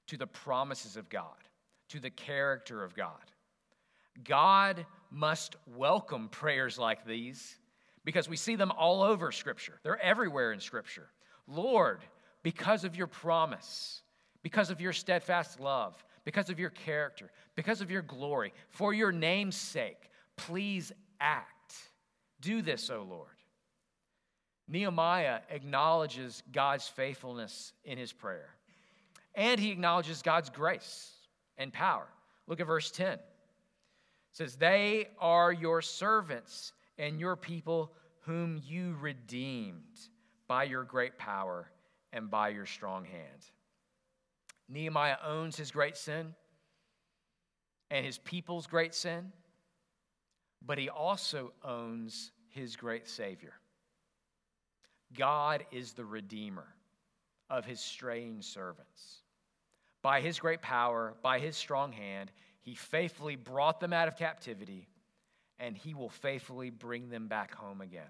to 0.08 0.18
the 0.18 0.28
promises 0.28 0.96
of 0.96 1.10
God, 1.10 1.38
to 1.90 2.00
the 2.00 2.10
character 2.10 2.84
of 2.84 2.96
God. 2.96 3.32
God 4.24 4.86
must 5.10 5.56
welcome 5.76 6.30
prayers 6.30 6.78
like 6.78 7.06
these 7.06 7.58
because 8.04 8.30
we 8.30 8.38
see 8.38 8.56
them 8.56 8.72
all 8.72 9.02
over 9.02 9.32
Scripture. 9.32 9.80
They're 9.84 10.02
everywhere 10.02 10.52
in 10.52 10.60
Scripture. 10.60 11.10
Lord, 11.48 12.02
because 12.44 12.84
of 12.84 12.96
your 12.96 13.08
promise, 13.08 14.02
because 14.44 14.70
of 14.70 14.82
your 14.82 14.94
steadfast 14.94 15.60
love, 15.60 15.96
because 16.26 16.50
of 16.50 16.60
your 16.60 16.70
character, 16.70 17.32
because 17.56 17.82
of 17.82 17.92
your 17.92 18.02
glory, 18.02 18.54
for 18.70 18.94
your 18.94 19.12
name's 19.12 19.56
sake, 19.56 20.10
please 20.38 20.92
act. 21.20 21.76
Do 22.40 22.62
this, 22.62 22.90
O 22.90 23.06
Lord. 23.08 23.28
Nehemiah 24.68 25.42
acknowledges 25.50 26.44
God's 26.52 26.88
faithfulness 26.88 27.74
in 27.84 27.98
his 27.98 28.14
prayer, 28.14 28.50
and 29.36 29.60
he 29.60 29.72
acknowledges 29.72 30.22
God's 30.22 30.50
grace 30.50 31.12
and 31.58 31.74
power. 31.74 32.08
Look 32.48 32.60
at 32.60 32.68
verse 32.68 32.90
10. 32.92 33.14
It 33.14 33.20
says, 34.32 34.56
They 34.56 35.08
are 35.20 35.52
your 35.52 35.82
servants 35.82 36.74
and 36.98 37.20
your 37.20 37.36
people 37.36 37.92
whom 38.22 38.62
you 38.66 38.96
redeemed 39.02 40.00
by 40.48 40.64
your 40.64 40.84
great 40.84 41.18
power 41.18 41.70
and 42.14 42.30
by 42.30 42.50
your 42.50 42.66
strong 42.66 43.06
hand. 43.06 43.46
Nehemiah 44.70 45.18
owns 45.26 45.58
his 45.58 45.72
great 45.72 45.98
sin 45.98 46.34
and 47.90 48.06
his 48.06 48.18
people's 48.18 48.68
great 48.68 48.94
sin, 48.94 49.32
but 50.66 50.78
he 50.78 50.90
also 50.90 51.52
owns 51.64 52.32
his 52.50 52.76
great 52.76 53.08
Savior. 53.08 53.54
God 55.14 55.66
is 55.72 55.94
the 55.94 56.06
Redeemer 56.06 56.68
of 57.50 57.66
his 57.66 57.82
straying 57.82 58.42
servants. 58.42 59.22
By 60.02 60.22
his 60.22 60.40
great 60.40 60.62
power, 60.62 61.16
by 61.22 61.40
his 61.40 61.58
strong 61.58 61.92
hand, 61.92 62.32
he 62.62 62.76
faithfully 62.76 63.36
brought 63.36 63.80
them 63.80 63.92
out 63.92 64.08
of 64.08 64.18
captivity, 64.18 64.88
and 65.60 65.76
he 65.76 65.94
will 65.94 66.10
faithfully 66.10 66.70
bring 66.70 67.10
them 67.10 67.28
back 67.28 67.54
home 67.54 67.82
again. 67.82 68.04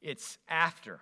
It's 0.00 0.38
after 0.48 1.00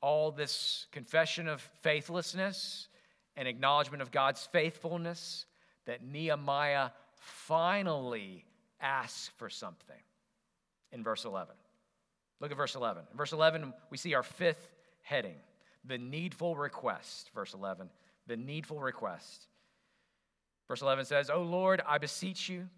all 0.00 0.30
this 0.30 0.86
confession 0.92 1.48
of 1.48 1.60
faithlessness 1.82 2.88
and 3.36 3.48
acknowledgement 3.48 4.02
of 4.02 4.10
God's 4.10 4.46
faithfulness 4.52 5.46
that 5.86 6.04
Nehemiah 6.04 6.90
finally 7.16 8.44
asks 8.80 9.30
for 9.36 9.48
something 9.48 9.96
in 10.92 11.02
verse 11.02 11.24
11. 11.24 11.54
Look 12.40 12.50
at 12.50 12.56
verse 12.56 12.74
11. 12.74 13.04
In 13.10 13.16
verse 13.16 13.32
11, 13.32 13.72
we 13.90 13.96
see 13.96 14.14
our 14.14 14.22
fifth 14.22 14.74
heading 15.02 15.36
the 15.84 15.98
needful 15.98 16.56
request. 16.56 17.30
Verse 17.34 17.54
11, 17.54 17.88
the 18.26 18.36
needful 18.36 18.80
request. 18.80 19.46
Verse 20.68 20.82
11 20.82 21.06
says, 21.06 21.30
O 21.30 21.42
Lord, 21.42 21.80
I 21.86 21.98
beseech 21.98 22.48
you, 22.48 22.68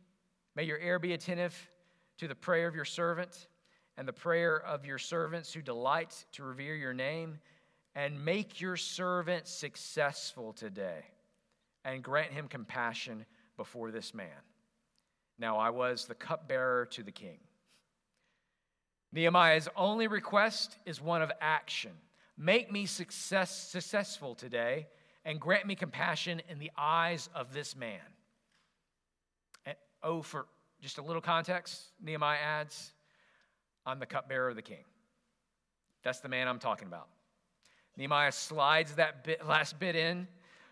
may 0.54 0.62
your 0.62 0.78
ear 0.78 0.98
be 0.98 1.12
attentive 1.12 1.70
to 2.18 2.28
the 2.28 2.34
prayer 2.34 2.68
of 2.68 2.74
your 2.74 2.84
servant 2.84 3.48
and 4.00 4.08
the 4.08 4.12
prayer 4.14 4.58
of 4.64 4.86
your 4.86 4.96
servants 4.96 5.52
who 5.52 5.60
delight 5.60 6.24
to 6.32 6.42
revere 6.42 6.74
your 6.74 6.94
name, 6.94 7.38
and 7.94 8.24
make 8.24 8.58
your 8.58 8.74
servant 8.74 9.46
successful 9.46 10.54
today, 10.54 11.04
and 11.84 12.02
grant 12.02 12.32
him 12.32 12.48
compassion 12.48 13.26
before 13.58 13.90
this 13.90 14.14
man. 14.14 14.40
Now 15.38 15.58
I 15.58 15.68
was 15.68 16.06
the 16.06 16.14
cupbearer 16.14 16.86
to 16.92 17.02
the 17.02 17.12
king. 17.12 17.40
Nehemiah's 19.12 19.68
only 19.76 20.06
request 20.08 20.78
is 20.86 20.98
one 20.98 21.20
of 21.20 21.30
action. 21.42 21.92
Make 22.38 22.72
me 22.72 22.86
success, 22.86 23.68
successful 23.68 24.34
today 24.34 24.86
and 25.26 25.38
grant 25.38 25.66
me 25.66 25.74
compassion 25.74 26.40
in 26.48 26.58
the 26.58 26.70
eyes 26.74 27.28
of 27.34 27.52
this 27.52 27.76
man. 27.76 28.00
And, 29.66 29.76
oh, 30.02 30.22
for 30.22 30.46
just 30.80 30.96
a 30.96 31.02
little 31.02 31.20
context, 31.20 31.82
Nehemiah 32.02 32.38
adds, 32.38 32.94
I'm 33.90 33.98
the 33.98 34.06
cupbearer 34.06 34.50
of 34.50 34.56
the 34.56 34.62
king. 34.62 34.84
That's 36.04 36.20
the 36.20 36.28
man 36.28 36.46
I'm 36.46 36.60
talking 36.60 36.86
about. 36.86 37.08
Nehemiah 37.96 38.30
slides 38.30 38.94
that 38.94 39.24
bit, 39.24 39.44
last 39.44 39.80
bit 39.80 39.96
in 39.96 40.28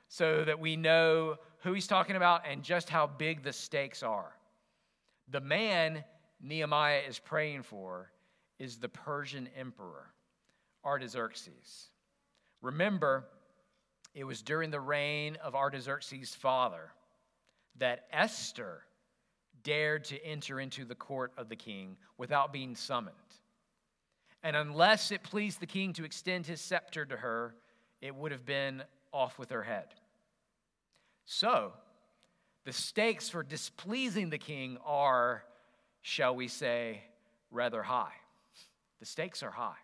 so 0.07 0.45
that 0.45 0.61
we 0.61 0.77
know 0.77 1.37
who 1.59 1.73
he's 1.73 1.89
talking 1.89 2.15
about 2.15 2.43
and 2.49 2.63
just 2.63 2.89
how 2.89 3.09
big 3.09 3.43
the 3.43 3.53
stakes 3.53 4.05
are. 4.05 4.33
The 5.31 5.41
man 5.41 6.05
Nehemiah 6.41 7.03
is 7.09 7.19
praying 7.19 7.65
for 7.65 8.13
is 8.61 8.77
the 8.77 8.89
Persian 8.89 9.49
emperor, 9.59 10.07
Artaxerxes. 10.85 11.89
Remember, 12.63 13.25
it 14.15 14.23
was 14.23 14.43
during 14.43 14.71
the 14.71 14.81
reign 14.81 15.37
of 15.43 15.57
Artaxerxes' 15.57 16.37
father 16.37 16.93
that 17.79 18.07
Esther 18.13 18.83
dared 19.69 20.03
to 20.03 20.25
enter 20.25 20.59
into 20.59 20.87
the 20.87 20.95
court 20.95 21.31
of 21.37 21.51
the 21.51 21.57
king 21.57 21.99
without 22.17 22.55
being 22.55 22.75
summoned. 22.75 23.15
And 24.43 24.57
unless 24.57 25.13
it 25.13 25.23
pleased 25.23 25.61
the 25.61 25.67
king 25.67 25.93
to 25.93 26.05
extend 26.05 26.47
his 26.47 26.63
scepter 26.63 27.05
to 27.05 27.19
her, 27.19 27.55
it 28.01 28.15
would 28.15 28.33
have 28.33 28.47
been 28.47 28.83
off 29.13 29.39
with 29.39 29.51
her 29.51 29.63
head. 29.63 29.89
So, 31.27 31.75
the 32.65 32.73
stakes 32.73 33.29
for 33.29 33.43
displeasing 33.43 34.31
the 34.31 34.39
king 34.39 34.79
are, 34.87 35.45
shall 36.01 36.35
we 36.35 36.49
say, 36.49 37.03
rather 37.51 37.83
high. 37.83 38.15
The 39.01 39.07
stakes 39.07 39.43
are 39.43 39.51
high. 39.51 39.83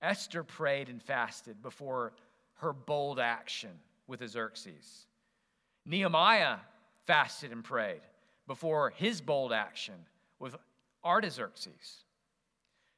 Esther 0.00 0.44
prayed 0.44 0.88
and 0.88 1.02
fasted 1.02 1.60
before 1.60 2.12
her 2.58 2.72
bold 2.72 3.18
action 3.18 3.80
with 4.06 4.24
Xerxes. 4.28 5.06
Nehemiah 5.84 6.58
fasted 7.04 7.50
and 7.50 7.64
prayed 7.64 8.02
before 8.46 8.90
his 8.90 9.20
bold 9.20 9.52
action 9.52 9.94
with 10.38 10.56
Artaxerxes. 11.04 12.04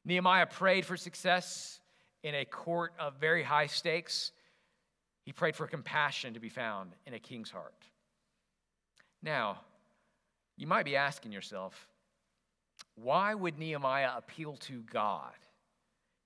Nehemiah 0.05 0.47
prayed 0.47 0.85
for 0.85 0.97
success 0.97 1.81
in 2.23 2.35
a 2.35 2.45
court 2.45 2.93
of 2.99 3.15
very 3.21 3.43
high 3.43 3.67
stakes. 3.67 4.33
He 5.25 5.33
prayed 5.33 5.57
for 5.57 5.67
compassion 5.67 6.35
to 6.35 6.41
be 6.41 6.49
found 6.49 6.93
in 7.07 7.15
a 7.15 7.19
king's 7.19 7.51
heart. 7.51 7.75
Now, 9.23 9.61
you 10.57 10.67
might 10.67 10.85
be 10.85 10.97
asking 10.97 11.33
yourself, 11.33 11.89
why 12.95 13.35
would 13.35 13.59
Nehemiah 13.59 14.11
appeal 14.17 14.57
to 14.57 14.83
God 14.83 15.35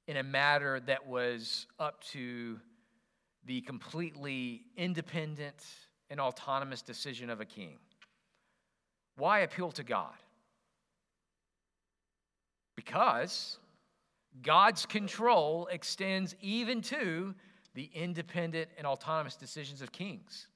in 0.07 0.17
a 0.17 0.23
matter 0.23 0.81
that 0.81 1.07
was 1.07 1.67
up 1.79 2.03
to 2.05 2.59
the 3.45 3.61
completely 3.63 4.63
independent 4.77 5.65
and 6.09 6.21
autonomous 6.21 6.83
decision 6.83 7.29
of 7.29 7.41
a 7.41 7.45
king? 7.45 7.79
Why 9.17 9.41
appeal 9.41 9.71
to 9.73 9.83
God? 9.83 10.15
Because 12.75 13.59
God's 14.43 14.87
control 14.87 15.69
extends 15.71 16.35
even 16.41 16.81
to 16.83 17.35
the 17.75 17.91
independent 17.95 18.71
and 18.79 18.87
autonomous 18.87 19.37
decisions 19.37 19.83
of 19.83 19.93
kings. 19.93 20.49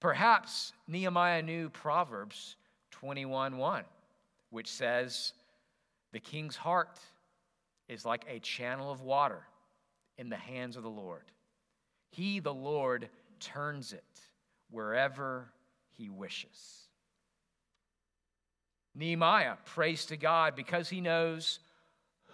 Perhaps 0.00 0.72
Nehemiah 0.86 1.42
knew 1.42 1.68
Proverbs 1.68 2.56
21 2.90 3.56
1, 3.56 3.84
which 4.50 4.68
says, 4.68 5.32
The 6.12 6.20
king's 6.20 6.56
heart 6.56 6.98
is 7.88 8.04
like 8.04 8.24
a 8.28 8.38
channel 8.38 8.90
of 8.90 9.02
water 9.02 9.42
in 10.16 10.28
the 10.28 10.36
hands 10.36 10.76
of 10.76 10.82
the 10.82 10.90
Lord. 10.90 11.24
He, 12.10 12.40
the 12.40 12.54
Lord, 12.54 13.08
turns 13.40 13.92
it 13.92 14.04
wherever 14.70 15.50
he 15.90 16.08
wishes. 16.08 16.89
Nehemiah 18.94 19.56
prays 19.64 20.06
to 20.06 20.16
God 20.16 20.56
because 20.56 20.88
he 20.88 21.00
knows 21.00 21.60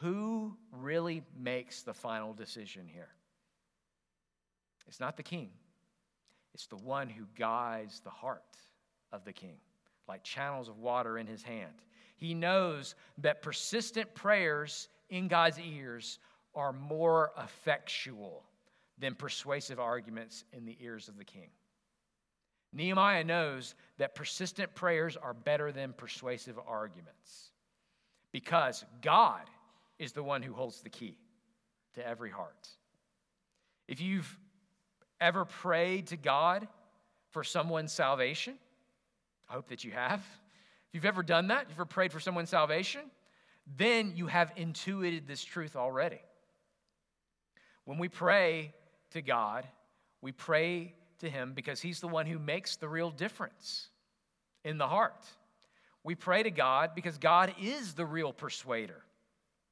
who 0.01 0.57
really 0.73 1.23
makes 1.39 1.83
the 1.83 1.95
final 1.95 2.33
decision 2.33 2.87
here. 2.87 3.09
It's 4.87 5.01
not 5.01 5.17
the 5.17 5.23
king, 5.23 5.51
it's 6.55 6.67
the 6.67 6.77
one 6.77 7.09
who 7.09 7.25
guides 7.37 8.01
the 8.01 8.11
heart 8.11 8.43
of 9.13 9.25
the 9.25 9.33
king, 9.33 9.57
like 10.09 10.23
channels 10.23 10.69
of 10.69 10.79
water 10.79 11.19
in 11.19 11.27
his 11.27 11.43
hand. 11.43 11.75
He 12.17 12.35
knows 12.35 12.95
that 13.19 13.43
persistent 13.43 14.15
prayers 14.15 14.89
in 15.11 15.29
God's 15.29 15.59
ears 15.59 16.19
are 16.55 16.73
more 16.73 17.33
effectual 17.43 18.45
than 18.99 19.15
persuasive 19.15 19.79
arguments 19.79 20.45
in 20.53 20.65
the 20.65 20.77
ears 20.81 21.09
of 21.09 21.19
the 21.19 21.25
king. 21.25 21.51
Nehemiah 22.77 23.25
knows 23.25 23.75
that 23.97 24.15
persistent 24.15 24.75
prayers 24.75 25.17
are 25.17 25.33
better 25.33 25.73
than 25.73 25.95
persuasive 25.95 26.59
arguments 26.69 27.51
because 28.33 28.85
God 29.01 29.41
is 29.99 30.13
the 30.13 30.23
one 30.23 30.43
who 30.43 30.53
holds 30.53 30.83
the 30.83 30.91
key 30.91 31.17
to 31.95 32.07
every 32.07 32.31
heart. 32.31 32.69
If 33.89 34.03
you've 34.03 34.39
ever 35.23 35.47
prayed 35.47 36.09
to 36.09 36.19
God 36.19 36.69
for 37.31 37.43
someone's 37.43 37.93
salvation, 37.93 38.59
I 39.49 39.55
hope 39.55 39.69
that 39.69 39.83
you 39.83 39.93
have. 39.93 40.21
If 40.21 40.95
you've 40.95 41.07
ever 41.07 41.23
done 41.23 41.49
that, 41.49 41.67
you've 41.69 41.79
ever 41.79 41.87
prayed 41.87 42.13
for 42.13 42.21
someone's 42.21 42.51
salvation, 42.51 43.03
then 43.79 44.13
you 44.17 44.27
have 44.27 44.53
intuited 44.55 45.27
this 45.27 45.43
truth 45.43 45.77
already. 45.77 46.21
When 47.87 47.97
we 47.97 48.09
pray 48.09 48.75
to 49.13 49.23
God, 49.23 49.67
we 50.21 50.33
pray 50.33 50.95
to 51.21 51.31
Him 51.31 51.53
because 51.55 51.81
He's 51.81 52.01
the 52.01 52.09
one 52.09 52.27
who 52.27 52.39
makes 52.39 52.77
the 52.77 52.89
real 52.89 53.11
difference 53.11 53.89
in 54.65 54.79
the 54.79 54.89
heart. 54.89 55.25
We 56.05 56.15
pray 56.15 56.43
to 56.43 56.51
God 56.51 56.91
because 56.95 57.19
God 57.19 57.55
is 57.61 57.95
the 57.95 58.07
real 58.07 58.33
persuader, 58.33 59.03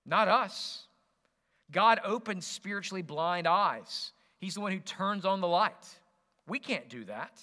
not 0.04 0.28
us. 0.28 0.86
God 1.70 2.00
opens 2.04 2.46
spiritually 2.46 3.02
blind 3.02 3.46
eyes, 3.46 4.12
He's 4.38 4.54
the 4.54 4.60
one 4.60 4.72
who 4.72 4.80
turns 4.80 5.24
on 5.24 5.40
the 5.40 5.48
light. 5.48 5.98
We 6.46 6.58
can't 6.58 6.88
do 6.88 7.04
that. 7.04 7.40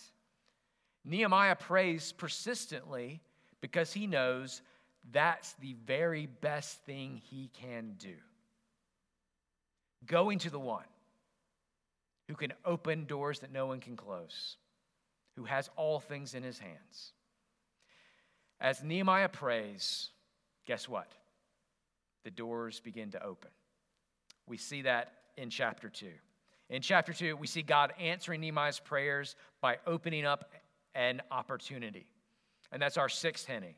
Nehemiah 1.04 1.56
prays 1.56 2.12
persistently 2.12 3.22
because 3.60 3.92
he 3.94 4.08
knows 4.08 4.62
that's 5.12 5.54
the 5.54 5.76
very 5.86 6.28
best 6.28 6.84
thing 6.86 7.22
he 7.30 7.50
can 7.60 7.96
do. 7.98 8.14
Going 10.06 10.40
to 10.40 10.50
the 10.50 10.60
one 10.60 10.86
who 12.32 12.38
can 12.38 12.54
open 12.64 13.04
doors 13.04 13.40
that 13.40 13.52
no 13.52 13.66
one 13.66 13.82
can 13.82 13.98
close, 13.98 14.56
who 15.36 15.44
has 15.44 15.70
all 15.76 16.00
things 16.00 16.34
in 16.34 16.44
his 16.44 16.58
hands. 16.58 17.12
As 18.62 18.82
Nehemiah 18.82 19.28
prays, 19.28 20.12
guess 20.66 20.88
what? 20.88 21.12
The 22.24 22.32
doors 22.32 22.80
begin 22.80 23.12
to 23.12 23.22
open. 23.22 23.52
We 24.48 24.56
see 24.56 24.84
that 24.84 25.12
in 25.36 25.50
chapter 25.50 25.90
2. 25.90 26.08
In 26.70 26.82
chapter 26.82 27.12
2, 27.12 27.36
we 27.36 27.48
see 27.48 27.64
God 27.64 27.92
answering 28.00 28.40
Nehemiah's 28.40 28.80
prayers 28.80 29.36
by 29.60 29.80
opening 29.86 30.26
up 30.26 30.54
an 30.96 31.22
opportunity. 31.32 32.06
And 32.72 32.82
that's 32.82 32.98
our 32.98 33.10
sixth 33.10 33.46
henny 33.46 33.76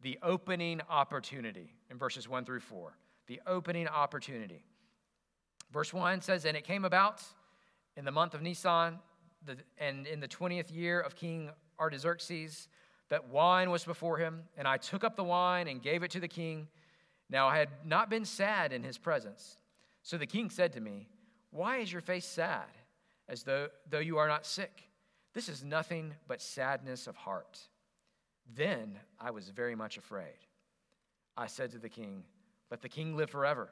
the 0.00 0.18
opening 0.22 0.80
opportunity 0.88 1.74
in 1.90 1.98
verses 1.98 2.28
1 2.28 2.44
through 2.44 2.60
4. 2.60 2.96
The 3.28 3.40
opening 3.46 3.86
opportunity. 3.86 4.64
Verse 5.72 5.94
1 5.94 6.22
says, 6.22 6.44
And 6.44 6.56
it 6.56 6.64
came 6.64 6.84
about 6.84 7.22
in 7.96 8.04
the 8.04 8.10
month 8.10 8.34
of 8.34 8.42
Nisan, 8.42 8.98
the, 9.44 9.56
and 9.78 10.06
in 10.06 10.20
the 10.20 10.28
20th 10.28 10.74
year 10.74 11.00
of 11.00 11.14
King 11.14 11.50
Artaxerxes, 11.78 12.68
that 13.08 13.28
wine 13.28 13.70
was 13.70 13.84
before 13.84 14.18
him, 14.18 14.44
and 14.56 14.66
I 14.66 14.78
took 14.78 15.04
up 15.04 15.16
the 15.16 15.24
wine 15.24 15.68
and 15.68 15.82
gave 15.82 16.02
it 16.02 16.10
to 16.12 16.20
the 16.20 16.28
king. 16.28 16.68
Now 17.28 17.48
I 17.48 17.58
had 17.58 17.68
not 17.84 18.08
been 18.08 18.24
sad 18.24 18.72
in 18.72 18.82
his 18.82 18.98
presence. 18.98 19.58
So 20.02 20.16
the 20.16 20.26
king 20.26 20.50
said 20.50 20.72
to 20.72 20.80
me, 20.80 21.08
Why 21.50 21.78
is 21.78 21.92
your 21.92 22.00
face 22.00 22.26
sad, 22.26 22.68
as 23.28 23.42
though, 23.42 23.68
though 23.88 23.98
you 23.98 24.18
are 24.18 24.28
not 24.28 24.46
sick? 24.46 24.88
This 25.34 25.48
is 25.48 25.62
nothing 25.62 26.14
but 26.26 26.40
sadness 26.40 27.06
of 27.06 27.16
heart. 27.16 27.58
Then 28.54 28.98
I 29.20 29.30
was 29.30 29.48
very 29.50 29.74
much 29.74 29.98
afraid. 29.98 30.38
I 31.36 31.46
said 31.46 31.70
to 31.72 31.78
the 31.78 31.88
king, 31.88 32.24
Let 32.70 32.82
the 32.82 32.88
king 32.88 33.16
live 33.16 33.30
forever. 33.30 33.70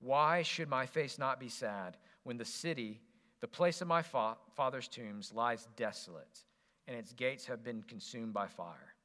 Why 0.00 0.42
should 0.42 0.68
my 0.68 0.86
face 0.86 1.18
not 1.18 1.40
be 1.40 1.48
sad 1.48 1.96
when 2.22 2.36
the 2.36 2.44
city 2.44 3.00
the 3.46 3.50
place 3.50 3.80
of 3.80 3.86
my 3.86 4.02
fa- 4.02 4.36
father's 4.56 4.88
tombs 4.88 5.32
lies 5.32 5.68
desolate, 5.76 6.42
and 6.88 6.96
its 6.96 7.12
gates 7.12 7.46
have 7.46 7.62
been 7.62 7.80
consumed 7.82 8.34
by 8.34 8.48
fire. 8.48 8.96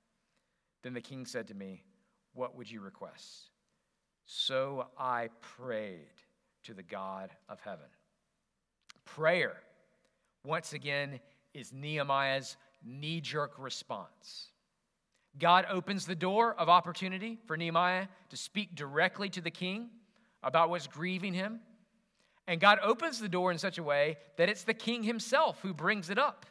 Then 0.82 0.96
the 0.96 1.00
king 1.00 1.28
said 1.28 1.48
to 1.50 1.54
me, 1.54 1.84
What 2.34 2.58
would 2.58 2.70
you 2.70 2.82
request? 2.82 3.52
So 4.26 4.88
I 4.98 5.30
prayed 5.42 6.18
to 6.64 6.74
the 6.74 6.82
God 6.82 7.30
of 7.50 7.60
heaven. 7.60 7.86
Prayer, 9.06 9.58
once 10.44 10.74
again, 10.74 11.20
is 11.54 11.72
Nehemiah's 11.72 12.58
knee 12.84 13.22
jerk 13.22 13.54
response. 13.60 14.48
God 15.38 15.68
opens 15.70 16.08
the 16.08 16.16
door 16.16 16.56
of 16.56 16.68
opportunity 16.68 17.38
for 17.46 17.58
Nehemiah 17.58 18.08
to 18.32 18.38
speak 18.38 18.74
directly 18.74 19.30
to 19.30 19.42
the 19.42 19.52
king 19.52 19.92
about 20.42 20.72
what's 20.72 20.88
grieving 20.88 21.36
him 21.36 21.60
and 22.52 22.60
God 22.60 22.80
opens 22.84 23.18
the 23.18 23.30
door 23.30 23.54
in 23.54 23.58
such 23.58 23.78
a 23.78 23.84
way 23.84 24.18
that 24.36 24.50
it's 24.50 24.64
the 24.64 24.74
king 24.74 25.04
himself 25.04 25.58
who 25.62 25.74
brings 25.74 26.10
it 26.10 26.18
up 26.18 26.46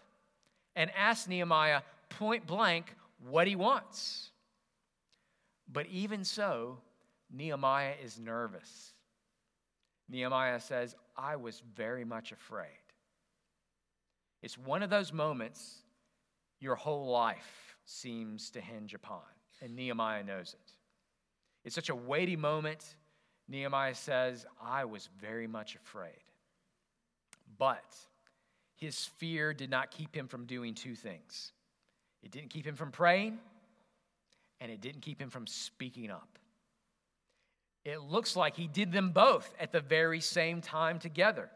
and 0.75 0.91
asks 0.97 1.29
Nehemiah 1.29 1.83
point 2.09 2.47
blank 2.47 2.97
what 3.29 3.47
he 3.47 3.55
wants. 3.55 4.31
But 5.71 5.85
even 5.89 6.25
so, 6.25 6.79
Nehemiah 7.31 7.93
is 8.03 8.19
nervous. 8.19 8.95
Nehemiah 10.09 10.59
says, 10.61 10.97
I 11.19 11.37
was 11.37 11.63
very 11.77 12.07
much 12.07 12.33
afraid. 12.33 12.67
It's 14.41 14.57
one 14.57 14.83
of 14.83 14.89
those 14.89 15.13
moments 15.13 15.83
your 16.61 16.77
whole 16.77 17.11
life 17.11 17.77
seems 17.85 18.49
to 18.53 18.63
hinge 18.63 18.95
upon, 18.95 19.21
and 19.61 19.77
Nehemiah 19.77 20.25
knows 20.25 20.55
it. 20.55 20.73
It's 21.63 21.75
such 21.75 21.91
a 21.91 21.95
weighty 21.95 22.37
moment 22.37 22.97
Nehemiah 23.51 23.97
says, 23.97 24.47
I 24.63 24.85
was 24.85 25.09
very 25.21 25.49
much 25.49 25.75
afraid. 25.75 26.23
But 27.59 27.85
his 28.77 29.07
fear 29.19 29.53
did 29.53 29.69
not 29.69 29.91
keep 29.91 30.15
him 30.17 30.29
from 30.29 30.47
doing 30.47 30.75
two 30.75 30.95
things 30.95 31.53
it 32.23 32.31
didn't 32.31 32.51
keep 32.51 32.67
him 32.67 32.77
from 32.77 32.93
praying, 32.93 33.39
and 34.61 34.71
it 34.71 34.83
didn't 34.83 35.01
keep 35.01 35.19
him 35.19 35.31
from 35.31 35.47
speaking 35.47 36.11
up. 36.11 36.39
It 37.83 38.03
looks 38.03 38.37
like 38.37 38.57
he 38.57 38.67
did 38.67 38.93
them 38.93 39.11
both 39.11 39.55
at 39.59 39.73
the 39.73 39.81
very 39.81 40.21
same 40.21 40.61
time 40.61 40.99
together. 40.99 41.49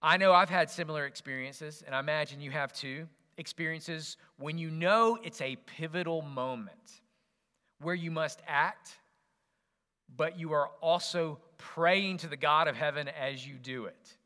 I 0.00 0.16
know 0.16 0.32
I've 0.32 0.48
had 0.48 0.70
similar 0.70 1.06
experiences, 1.06 1.82
and 1.84 1.92
I 1.92 1.98
imagine 1.98 2.40
you 2.40 2.52
have 2.52 2.72
too. 2.72 3.08
Experiences 3.36 4.16
when 4.36 4.58
you 4.58 4.70
know 4.70 5.18
it's 5.24 5.40
a 5.40 5.56
pivotal 5.66 6.22
moment 6.22 7.00
where 7.80 7.96
you 7.96 8.12
must 8.12 8.42
act 8.46 8.98
but 10.16 10.38
you 10.38 10.52
are 10.52 10.68
also 10.80 11.38
praying 11.58 12.18
to 12.18 12.26
the 12.26 12.36
God 12.36 12.68
of 12.68 12.76
heaven 12.76 13.08
as 13.08 13.46
you 13.46 13.54
do 13.54 13.86
it. 13.86 14.16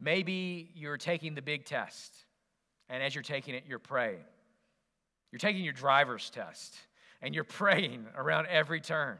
Maybe 0.00 0.70
you're 0.74 0.98
taking 0.98 1.34
the 1.34 1.42
big 1.42 1.64
test, 1.64 2.14
and 2.88 3.02
as 3.02 3.14
you're 3.14 3.22
taking 3.22 3.54
it, 3.54 3.64
you're 3.66 3.78
praying. 3.78 4.24
You're 5.32 5.38
taking 5.38 5.64
your 5.64 5.72
driver's 5.72 6.30
test, 6.30 6.76
and 7.22 7.34
you're 7.34 7.44
praying 7.44 8.06
around 8.16 8.46
every 8.46 8.80
turn. 8.80 9.18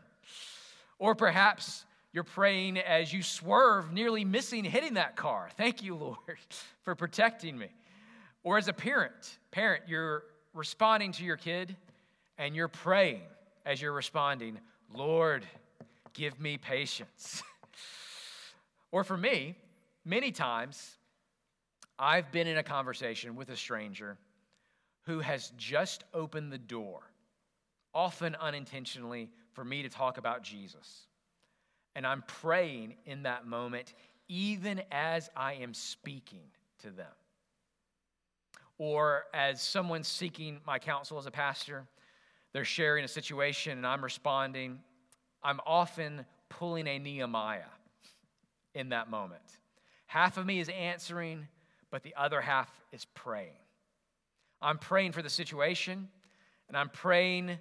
Or 0.99 1.15
perhaps 1.15 1.85
you're 2.13 2.25
praying 2.25 2.79
as 2.79 3.13
you 3.13 3.23
swerve, 3.23 3.93
nearly 3.93 4.25
missing 4.25 4.65
hitting 4.65 4.95
that 4.95 5.17
car. 5.17 5.49
Thank 5.57 5.83
you, 5.83 5.95
Lord, 5.95 6.17
for 6.83 6.95
protecting 6.95 7.59
me. 7.59 7.69
Or 8.43 8.59
as 8.59 8.69
a 8.69 8.73
parent, 8.73 9.39
parent, 9.51 9.85
you're 9.89 10.23
responding 10.55 11.13
to 11.13 11.25
your 11.25 11.37
kid, 11.37 11.77
and 12.39 12.55
you're 12.55 12.69
praying 12.69 13.23
as 13.65 13.83
you're 13.83 13.93
responding, 13.93 14.59
Lord, 14.95 15.47
give 16.13 16.41
me 16.41 16.59
patience. 16.59 17.43
or 18.93 19.05
for 19.05 19.17
me, 19.17 19.57
many 20.05 20.33
times, 20.33 20.97
I've 21.99 22.31
been 22.31 22.47
in 22.47 22.59
a 22.59 22.63
conversation 22.63 23.37
with 23.37 23.49
a 23.51 23.57
stranger 23.57 24.19
who 25.07 25.21
has 25.21 25.53
just 25.57 26.05
opened 26.13 26.53
the 26.53 26.59
door, 26.59 27.01
often 27.95 28.35
unintentionally, 28.35 29.31
for 29.53 29.65
me 29.65 29.83
to 29.83 29.89
talk 29.89 30.19
about 30.19 30.43
Jesus. 30.43 31.07
And 31.95 32.07
I'm 32.07 32.23
praying 32.27 32.97
in 33.07 33.23
that 33.23 33.47
moment, 33.47 33.95
even 34.29 34.83
as 34.91 35.31
I 35.35 35.55
am 35.55 35.73
speaking 35.73 36.43
to 36.83 36.91
them. 36.91 37.07
Or 38.79 39.25
as 39.33 39.63
someone 39.63 40.05
seeking 40.05 40.61
my 40.67 40.79
counsel 40.79 41.19
as 41.19 41.25
a 41.25 41.31
pastor, 41.31 41.87
they're 42.57 42.65
sharing 42.65 43.05
a 43.05 43.09
situation 43.09 43.77
and 43.77 43.87
I'm 43.87 44.03
responding. 44.03 44.79
I'm 45.43 45.61
often 45.67 46.25
pulling 46.49 46.87
a 46.87 46.99
Nehemiah 46.99 47.61
in 48.75 48.89
that 48.89 49.11
moment. 49.11 49.43
Half 50.07 50.39
of 50.39 50.47
me 50.47 50.59
is 50.59 50.71
answering, 50.71 51.49
but 51.91 52.03
the 52.03 52.15
other 52.17 52.41
half 52.41 52.71
is 52.93 53.05
praying. 53.13 53.59
I'm 54.63 54.79
praying 54.79 55.13
for 55.13 55.21
the 55.21 55.29
situation, 55.29 56.09
and 56.69 56.79
I'm 56.79 56.89
praying 56.89 57.59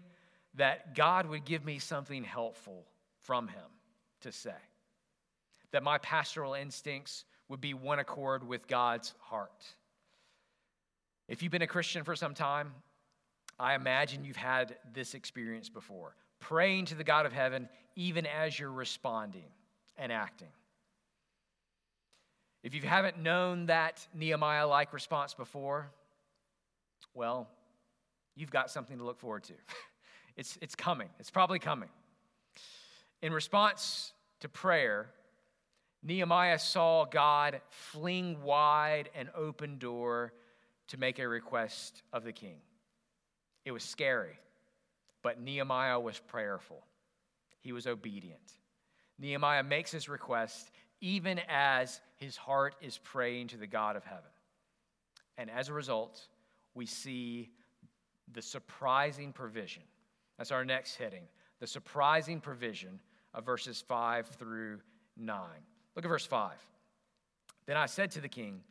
that 0.53 0.95
God 0.95 1.25
would 1.25 1.43
give 1.43 1.65
me 1.65 1.79
something 1.79 2.23
helpful 2.23 2.85
from 3.19 3.49
Him 3.49 3.69
to 4.21 4.31
say. 4.31 4.55
That 5.73 5.83
my 5.83 5.97
pastoral 5.97 6.53
instincts 6.53 7.25
would 7.49 7.59
be 7.59 7.73
one 7.73 7.99
accord 7.99 8.47
with 8.47 8.65
God's 8.69 9.13
heart. 9.19 9.65
If 11.27 11.43
you've 11.43 11.51
been 11.51 11.63
a 11.63 11.67
Christian 11.67 12.05
for 12.05 12.15
some 12.15 12.33
time, 12.33 12.71
I 13.59 13.75
imagine 13.75 14.25
you've 14.25 14.35
had 14.35 14.75
this 14.93 15.13
experience 15.13 15.69
before 15.69 16.15
praying 16.39 16.85
to 16.85 16.95
the 16.95 17.03
God 17.03 17.25
of 17.25 17.33
heaven 17.33 17.69
even 17.95 18.25
as 18.25 18.59
you're 18.59 18.71
responding 18.71 19.49
and 19.97 20.11
acting. 20.11 20.49
If 22.63 22.73
you 22.73 22.81
haven't 22.81 23.19
known 23.19 23.67
that 23.67 24.05
Nehemiah 24.13 24.67
like 24.67 24.91
response 24.91 25.33
before, 25.33 25.91
well, 27.13 27.47
you've 28.35 28.51
got 28.51 28.69
something 28.69 28.97
to 28.97 29.03
look 29.03 29.19
forward 29.19 29.43
to. 29.45 29.53
it's, 30.35 30.57
it's 30.61 30.75
coming, 30.75 31.09
it's 31.19 31.31
probably 31.31 31.59
coming. 31.59 31.89
In 33.21 33.33
response 33.33 34.13
to 34.41 34.49
prayer, 34.49 35.09
Nehemiah 36.03 36.59
saw 36.59 37.05
God 37.05 37.61
fling 37.69 38.41
wide 38.43 39.09
an 39.15 39.29
open 39.35 39.79
door 39.79 40.33
to 40.87 40.97
make 40.97 41.17
a 41.17 41.27
request 41.27 42.03
of 42.13 42.23
the 42.23 42.33
king. 42.33 42.57
It 43.65 43.71
was 43.71 43.83
scary, 43.83 44.39
but 45.21 45.41
Nehemiah 45.41 45.99
was 45.99 46.19
prayerful. 46.19 46.85
He 47.59 47.71
was 47.73 47.87
obedient. 47.87 48.53
Nehemiah 49.19 49.63
makes 49.63 49.91
his 49.91 50.07
request 50.07 50.71
even 51.01 51.41
as 51.49 51.99
his 52.17 52.37
heart 52.37 52.75
is 52.81 52.97
praying 52.97 53.47
to 53.49 53.57
the 53.57 53.67
God 53.67 53.95
of 53.95 54.05
heaven. 54.05 54.23
And 55.37 55.49
as 55.49 55.69
a 55.69 55.73
result, 55.73 56.21
we 56.73 56.85
see 56.85 57.49
the 58.31 58.41
surprising 58.41 59.33
provision. 59.33 59.83
That's 60.37 60.51
our 60.51 60.65
next 60.65 60.95
heading 60.95 61.23
the 61.59 61.67
surprising 61.67 62.41
provision 62.41 62.99
of 63.33 63.45
verses 63.45 63.83
5 63.87 64.27
through 64.27 64.79
9. 65.17 65.39
Look 65.95 66.05
at 66.05 66.09
verse 66.09 66.25
5. 66.25 66.51
Then 67.65 67.77
I 67.77 67.85
said 67.85 68.11
to 68.11 68.21
the 68.21 68.29
king, 68.29 68.61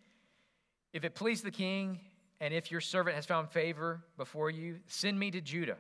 If 0.92 1.04
it 1.04 1.14
please 1.14 1.42
the 1.42 1.50
king, 1.50 1.98
and 2.44 2.52
if 2.52 2.70
your 2.70 2.82
servant 2.82 3.16
has 3.16 3.24
found 3.24 3.48
favor 3.48 4.04
before 4.18 4.50
you, 4.50 4.78
send 4.86 5.18
me 5.18 5.30
to 5.30 5.40
Judah, 5.40 5.78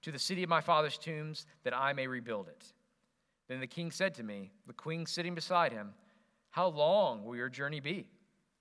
to 0.00 0.10
the 0.10 0.18
city 0.18 0.42
of 0.42 0.48
my 0.48 0.62
father's 0.62 0.96
tombs, 0.96 1.44
that 1.64 1.76
I 1.76 1.92
may 1.92 2.06
rebuild 2.06 2.48
it. 2.48 2.64
Then 3.46 3.60
the 3.60 3.66
king 3.66 3.90
said 3.90 4.14
to 4.14 4.22
me, 4.22 4.50
the 4.66 4.72
queen 4.72 5.04
sitting 5.04 5.34
beside 5.34 5.70
him, 5.70 5.92
How 6.48 6.68
long 6.68 7.26
will 7.26 7.36
your 7.36 7.50
journey 7.50 7.80
be? 7.80 8.08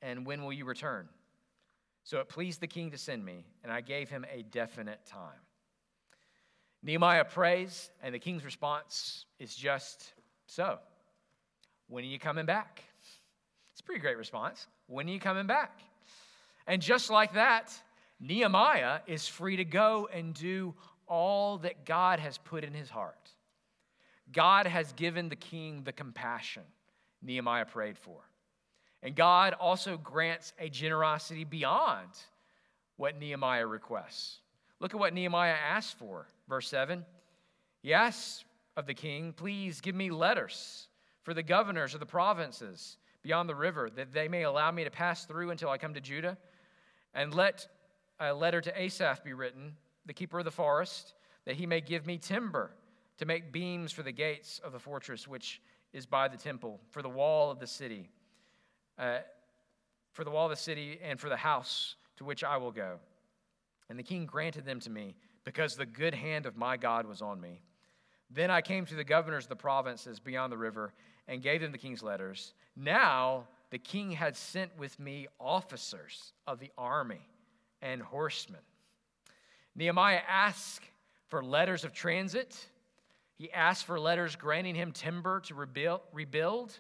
And 0.02 0.26
when 0.26 0.44
will 0.44 0.52
you 0.52 0.66
return? 0.66 1.08
So 2.04 2.20
it 2.20 2.28
pleased 2.28 2.60
the 2.60 2.68
king 2.68 2.92
to 2.92 2.98
send 2.98 3.24
me, 3.24 3.46
and 3.64 3.72
I 3.72 3.80
gave 3.80 4.10
him 4.10 4.26
a 4.30 4.44
definite 4.44 5.06
time. 5.06 5.40
Nehemiah 6.84 7.24
prays, 7.24 7.92
and 8.04 8.14
the 8.14 8.20
king's 8.20 8.44
response 8.44 9.26
is 9.40 9.56
just 9.56 10.12
so. 10.48 10.80
When 11.88 12.04
are 12.04 12.08
you 12.08 12.20
coming 12.20 12.46
back? 12.46 12.84
It's 13.72 13.80
a 13.80 13.84
pretty 13.84 14.02
great 14.02 14.18
response. 14.18 14.68
When 14.88 15.08
are 15.08 15.14
you 15.14 15.20
coming 15.22 15.48
back? 15.48 15.80
And 16.68 16.82
just 16.82 17.10
like 17.10 17.34
that, 17.34 17.74
Nehemiah 18.20 19.00
is 19.08 19.28
free 19.28 19.56
to 19.56 19.66
go 19.66 20.10
and 20.14 20.34
do 20.34 20.76
all 21.08 21.58
that 21.60 21.86
God 21.86 22.20
has 22.20 22.38
put 22.38 22.64
in 22.64 22.74
his 22.74 22.90
heart. 22.90 23.32
God 24.32 24.68
has 24.68 24.92
given 24.94 25.30
the 25.30 25.36
king 25.36 25.84
the 25.84 25.94
compassion 25.94 26.64
Nehemiah 27.22 27.66
prayed 27.66 27.98
for. 27.98 28.20
And 29.02 29.16
God 29.16 29.54
also 29.54 29.98
grants 29.98 30.54
a 30.60 30.70
generosity 30.70 31.44
beyond 31.44 32.10
what 32.98 33.20
Nehemiah 33.20 33.66
requests. 33.66 34.40
Look 34.80 34.94
at 34.94 35.00
what 35.00 35.14
Nehemiah 35.14 35.54
asks 35.54 35.94
for. 35.94 36.28
Verse 36.50 36.68
7 36.68 37.06
He 37.82 37.94
asks 37.94 38.44
of 38.76 38.86
the 38.86 38.94
king, 38.94 39.34
Please 39.34 39.82
give 39.82 39.96
me 39.96 40.10
letters 40.10 40.88
for 41.24 41.34
the 41.34 41.44
governors 41.44 41.94
of 41.94 42.00
the 42.00 42.06
provinces 42.06 42.98
beyond 43.22 43.50
the 43.50 43.56
river, 43.56 43.90
that 43.96 44.14
they 44.14 44.28
may 44.28 44.44
allow 44.44 44.72
me 44.72 44.84
to 44.84 44.90
pass 44.90 45.26
through 45.26 45.52
until 45.52 45.70
I 45.70 45.78
come 45.78 45.94
to 45.94 46.02
Judah. 46.02 46.38
And 47.18 47.34
let 47.34 47.68
a 48.18 48.34
letter 48.34 48.62
to 48.62 48.82
Asaph 48.82 49.26
be 49.26 49.34
written, 49.34 49.76
the 50.06 50.14
keeper 50.14 50.40
of 50.40 50.46
the 50.46 50.52
forest, 50.52 51.16
that 51.44 51.56
he 51.56 51.66
may 51.66 51.82
give 51.82 52.08
me 52.08 52.18
timber 52.18 52.72
to 53.18 53.26
make 53.26 53.52
beams 53.52 53.92
for 53.92 54.04
the 54.04 54.14
gates 54.14 54.62
of 54.64 54.72
the 54.72 54.80
fortress 54.80 55.28
which 55.28 55.62
is 55.92 56.06
by 56.06 56.30
the 56.30 56.38
temple, 56.38 56.80
for 56.92 57.02
the 57.02 57.10
wall 57.10 57.52
of 57.52 57.60
the 57.60 57.68
city 57.68 58.10
uh, 58.98 59.20
for 60.12 60.24
the 60.24 60.32
wall 60.32 60.46
of 60.46 60.50
the 60.50 60.56
city 60.56 61.00
and 61.04 61.20
for 61.20 61.30
the 61.30 61.38
house 61.38 61.96
to 62.18 62.24
which 62.24 62.44
I 62.44 62.58
will 62.58 62.72
go. 62.72 62.98
And 63.90 63.98
the 63.98 64.04
king 64.04 64.26
granted 64.26 64.66
them 64.66 64.80
to 64.82 64.90
me 64.90 65.16
because 65.44 65.76
the 65.76 65.86
good 65.86 66.14
hand 66.14 66.46
of 66.46 66.58
my 66.58 66.76
God 66.76 67.06
was 67.06 67.22
on 67.22 67.40
me. 67.40 67.62
Then 68.30 68.52
I 68.52 68.62
came 68.62 68.86
to 68.88 68.96
the 68.96 69.04
governors 69.04 69.46
of 69.46 69.50
the 69.50 69.56
provinces 69.56 70.20
beyond 70.20 70.52
the 70.52 70.58
river 70.58 70.94
and 71.28 71.42
gave 71.42 71.62
them 71.62 71.72
the 71.72 71.78
king's 71.78 72.04
letters. 72.04 72.54
Now 72.76 73.48
the 73.70 73.78
king 73.78 74.12
had 74.12 74.36
sent 74.36 74.78
with 74.78 75.00
me 75.00 75.28
officers 75.40 76.34
of 76.46 76.60
the 76.60 76.72
army 76.78 77.28
and 77.82 78.02
horsemen. 78.02 78.62
Nehemiah 79.76 80.22
asked 80.28 80.86
for 81.28 81.44
letters 81.44 81.84
of 81.84 81.94
transit. 81.94 82.56
He 83.36 83.52
asked 83.52 83.86
for 83.86 84.00
letters 84.00 84.36
granting 84.36 84.76
him 84.76 84.92
timber 84.92 85.42
to 85.42 85.54
rebuild. 86.14 86.80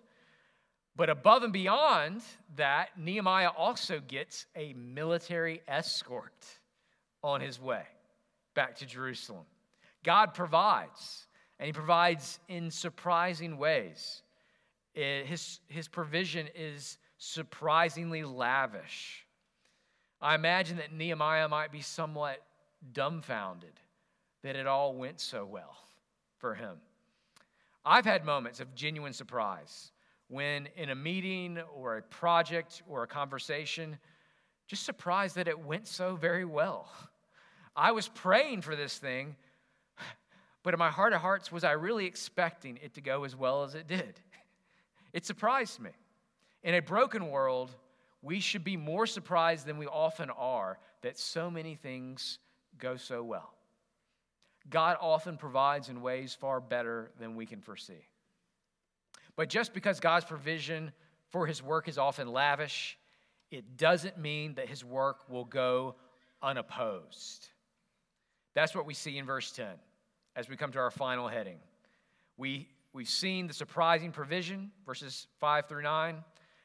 But 0.95 1.09
above 1.11 1.43
and 1.43 1.53
beyond 1.53 2.23
that, 2.55 2.97
Nehemiah 2.97 3.49
also 3.55 3.99
gets 3.99 4.47
a 4.55 4.73
military 4.73 5.61
escort 5.67 6.33
on 7.23 7.41
his 7.41 7.61
way 7.61 7.83
back 8.55 8.77
to 8.77 8.85
Jerusalem. 8.87 9.45
God 10.03 10.33
provides, 10.33 11.27
and 11.59 11.67
he 11.67 11.73
provides 11.73 12.39
in 12.47 12.71
surprising 12.71 13.57
ways. 13.57 14.23
It, 14.97 15.27
his, 15.27 15.59
his 15.67 15.87
provision 15.87 16.49
is 16.55 16.97
surprisingly 17.19 18.23
lavish. 18.23 19.27
I 20.19 20.33
imagine 20.33 20.77
that 20.77 20.91
Nehemiah 20.91 21.47
might 21.47 21.71
be 21.71 21.81
somewhat 21.81 22.41
dumbfounded 22.93 23.73
that 24.41 24.55
it 24.55 24.65
all 24.65 24.95
went 24.95 25.19
so 25.19 25.45
well 25.45 25.77
for 26.39 26.55
him. 26.55 26.77
I've 27.85 28.05
had 28.05 28.25
moments 28.25 28.59
of 28.59 28.73
genuine 28.73 29.13
surprise 29.13 29.91
when 30.29 30.67
in 30.75 30.89
a 30.89 30.95
meeting 30.95 31.59
or 31.75 31.97
a 31.97 32.01
project 32.01 32.81
or 32.89 33.03
a 33.03 33.07
conversation, 33.07 33.99
just 34.67 34.83
surprised 34.83 35.35
that 35.35 35.47
it 35.47 35.59
went 35.59 35.87
so 35.87 36.15
very 36.15 36.43
well. 36.43 36.89
I 37.75 37.91
was 37.91 38.07
praying 38.07 38.63
for 38.63 38.75
this 38.75 38.97
thing, 38.97 39.35
but 40.63 40.73
in 40.73 40.79
my 40.79 40.89
heart 40.89 41.13
of 41.13 41.21
hearts, 41.21 41.51
was 41.51 41.63
I 41.63 41.73
really 41.73 42.07
expecting 42.07 42.79
it 42.81 42.95
to 42.95 43.01
go 43.01 43.25
as 43.25 43.35
well 43.35 43.63
as 43.63 43.75
it 43.75 43.87
did? 43.87 44.19
It 45.17 45.25
surprised 45.25 45.79
me. 45.79 45.89
In 46.61 46.75
a 46.75 46.79
broken 46.79 47.31
world, 47.31 47.75
we 48.21 48.39
should 48.39 48.63
be 48.63 48.77
more 48.77 49.07
surprised 49.07 49.65
than 49.65 49.79
we 49.79 49.87
often 49.87 50.29
are 50.29 50.77
that 51.01 51.17
so 51.17 51.49
many 51.49 51.73
things 51.73 52.37
go 52.77 52.97
so 52.97 53.23
well. 53.23 53.51
God 54.69 54.95
often 55.01 55.35
provides 55.35 55.89
in 55.89 56.03
ways 56.03 56.37
far 56.39 56.61
better 56.61 57.09
than 57.19 57.35
we 57.35 57.47
can 57.47 57.61
foresee. 57.61 58.05
But 59.35 59.49
just 59.49 59.73
because 59.73 59.99
God's 59.99 60.25
provision 60.25 60.91
for 61.29 61.47
his 61.47 61.63
work 61.63 61.87
is 61.87 61.97
often 61.97 62.27
lavish, 62.27 62.95
it 63.49 63.75
doesn't 63.75 64.19
mean 64.19 64.53
that 64.53 64.69
his 64.69 64.85
work 64.85 65.27
will 65.27 65.45
go 65.45 65.95
unopposed. 66.43 67.47
That's 68.53 68.75
what 68.75 68.85
we 68.85 68.93
see 68.93 69.17
in 69.17 69.25
verse 69.25 69.51
10 69.51 69.65
as 70.35 70.47
we 70.47 70.57
come 70.57 70.71
to 70.73 70.79
our 70.79 70.91
final 70.91 71.27
heading. 71.27 71.57
We, 72.37 72.67
we've 72.97 73.07
seen 73.07 73.45
the 73.45 73.53
surprising 73.53 74.11
provision, 74.11 74.71
verses 74.83 75.27
5 75.39 75.67
through 75.69 75.83
9. 75.83 76.15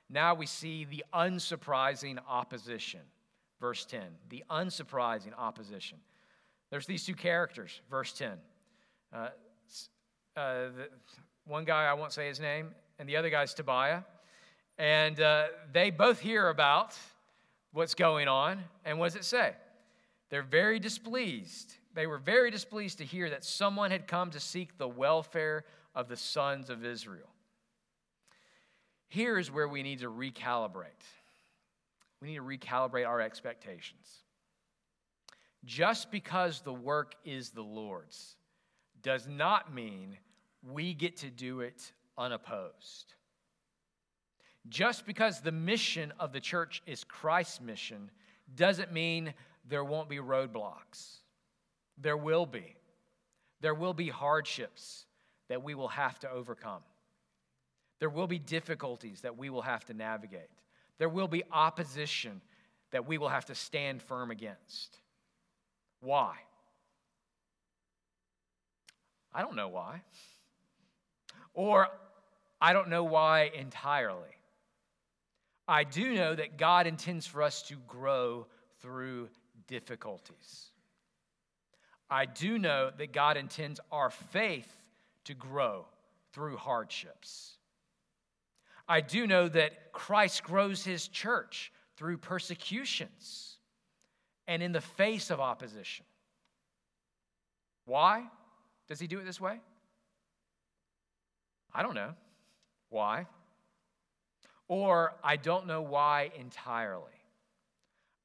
Now 0.08 0.34
we 0.34 0.46
see 0.46 0.86
the 0.86 1.04
unsurprising 1.12 2.16
opposition, 2.26 3.00
verse 3.60 3.84
10. 3.84 4.00
The 4.30 4.42
unsurprising 4.50 5.34
opposition. 5.36 5.98
There's 6.70 6.86
these 6.86 7.04
two 7.04 7.14
characters, 7.14 7.82
verse 7.90 8.14
10. 8.14 8.30
Uh, 9.12 9.16
uh, 9.16 9.28
the, 10.34 10.88
one 11.44 11.66
guy, 11.66 11.84
I 11.84 11.92
won't 11.92 12.12
say 12.12 12.28
his 12.28 12.40
name, 12.40 12.70
and 12.98 13.06
the 13.06 13.18
other 13.18 13.28
guy's 13.28 13.52
Tobiah. 13.52 14.00
And 14.78 15.20
uh, 15.20 15.48
they 15.70 15.90
both 15.90 16.18
hear 16.18 16.48
about 16.48 16.96
what's 17.74 17.94
going 17.94 18.26
on. 18.26 18.64
And 18.86 18.98
what 18.98 19.08
does 19.12 19.16
it 19.16 19.24
say? 19.26 19.52
They're 20.30 20.40
very 20.40 20.78
displeased 20.78 21.74
They 21.92 22.06
were 22.06 22.16
very 22.16 22.50
displeased 22.50 22.96
to 22.98 23.04
hear 23.04 23.28
that 23.28 23.44
someone 23.44 23.90
had 23.90 24.06
come 24.06 24.30
to 24.30 24.40
seek 24.40 24.78
the 24.78 24.88
welfare 24.88 25.66
of 25.94 26.08
the 26.08 26.16
sons 26.16 26.70
of 26.70 26.84
Israel. 26.84 27.28
Here 29.08 29.38
is 29.38 29.50
where 29.50 29.68
we 29.68 29.82
need 29.82 30.00
to 30.00 30.10
recalibrate. 30.10 30.86
We 32.20 32.28
need 32.28 32.36
to 32.36 32.42
recalibrate 32.42 33.06
our 33.06 33.20
expectations. 33.20 34.08
Just 35.64 36.10
because 36.10 36.60
the 36.60 36.72
work 36.72 37.14
is 37.24 37.50
the 37.50 37.62
Lord's 37.62 38.36
does 39.02 39.28
not 39.28 39.74
mean 39.74 40.16
we 40.62 40.94
get 40.94 41.18
to 41.18 41.30
do 41.30 41.60
it 41.60 41.92
unopposed. 42.16 43.14
Just 44.68 45.06
because 45.06 45.40
the 45.40 45.52
mission 45.52 46.12
of 46.20 46.32
the 46.32 46.40
church 46.40 46.82
is 46.86 47.04
Christ's 47.04 47.60
mission 47.60 48.10
doesn't 48.54 48.92
mean 48.92 49.34
there 49.68 49.84
won't 49.84 50.08
be 50.08 50.18
roadblocks. 50.18 51.18
There 51.98 52.16
will 52.16 52.46
be. 52.46 52.76
There 53.60 53.74
will 53.74 53.94
be 53.94 54.08
hardships 54.08 55.06
that 55.52 55.62
we 55.62 55.74
will 55.74 55.88
have 55.88 56.18
to 56.18 56.30
overcome. 56.30 56.80
There 57.98 58.08
will 58.08 58.26
be 58.26 58.38
difficulties 58.38 59.20
that 59.20 59.36
we 59.36 59.50
will 59.50 59.60
have 59.60 59.84
to 59.84 59.92
navigate. 59.92 60.48
There 60.96 61.10
will 61.10 61.28
be 61.28 61.44
opposition 61.52 62.40
that 62.90 63.06
we 63.06 63.18
will 63.18 63.28
have 63.28 63.44
to 63.44 63.54
stand 63.54 64.00
firm 64.00 64.30
against. 64.30 64.96
Why? 66.00 66.36
I 69.34 69.42
don't 69.42 69.54
know 69.54 69.68
why. 69.68 70.00
Or 71.52 71.88
I 72.58 72.72
don't 72.72 72.88
know 72.88 73.04
why 73.04 73.50
entirely. 73.54 74.34
I 75.68 75.84
do 75.84 76.14
know 76.14 76.34
that 76.34 76.56
God 76.56 76.86
intends 76.86 77.26
for 77.26 77.42
us 77.42 77.60
to 77.64 77.76
grow 77.86 78.46
through 78.80 79.28
difficulties. 79.68 80.70
I 82.08 82.24
do 82.24 82.58
know 82.58 82.90
that 82.96 83.12
God 83.12 83.36
intends 83.36 83.80
our 83.90 84.08
faith 84.08 84.78
to 85.24 85.34
grow 85.34 85.86
through 86.32 86.56
hardships. 86.56 87.56
I 88.88 89.00
do 89.00 89.26
know 89.26 89.48
that 89.48 89.92
Christ 89.92 90.42
grows 90.42 90.84
his 90.84 91.08
church 91.08 91.72
through 91.96 92.18
persecutions 92.18 93.58
and 94.46 94.62
in 94.62 94.72
the 94.72 94.80
face 94.80 95.30
of 95.30 95.40
opposition. 95.40 96.04
Why 97.84 98.24
does 98.88 98.98
he 98.98 99.06
do 99.06 99.18
it 99.18 99.24
this 99.24 99.40
way? 99.40 99.60
I 101.72 101.82
don't 101.82 101.94
know. 101.94 102.14
Why? 102.90 103.26
Or 104.68 105.14
I 105.22 105.36
don't 105.36 105.66
know 105.66 105.82
why 105.82 106.30
entirely. 106.38 107.04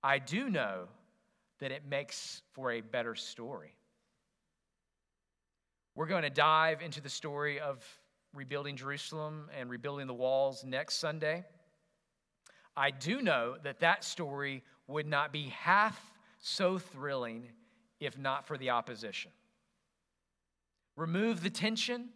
I 0.03 0.19
do 0.19 0.49
know 0.49 0.87
that 1.59 1.71
it 1.71 1.83
makes 1.89 2.41
for 2.51 2.71
a 2.71 2.81
better 2.81 3.15
story. 3.15 3.76
We're 5.97 6.05
going 6.05 6.21
to 6.21 6.29
dive 6.29 6.83
into 6.83 7.01
the 7.01 7.09
story 7.09 7.59
of 7.59 7.83
rebuilding 8.31 8.75
Jerusalem 8.75 9.49
and 9.59 9.67
rebuilding 9.67 10.05
the 10.05 10.13
walls 10.13 10.63
next 10.63 10.97
Sunday. 10.97 11.43
I 12.75 12.91
do 12.91 13.19
know 13.19 13.55
that 13.63 13.79
that 13.79 14.03
story 14.03 14.63
would 14.85 15.07
not 15.07 15.33
be 15.33 15.47
half 15.47 15.99
so 16.39 16.77
thrilling 16.77 17.49
if 17.99 18.15
not 18.15 18.45
for 18.45 18.59
the 18.59 18.69
opposition. 18.69 19.31
Remove 20.95 21.41
the 21.41 21.49
tension, 21.49 22.09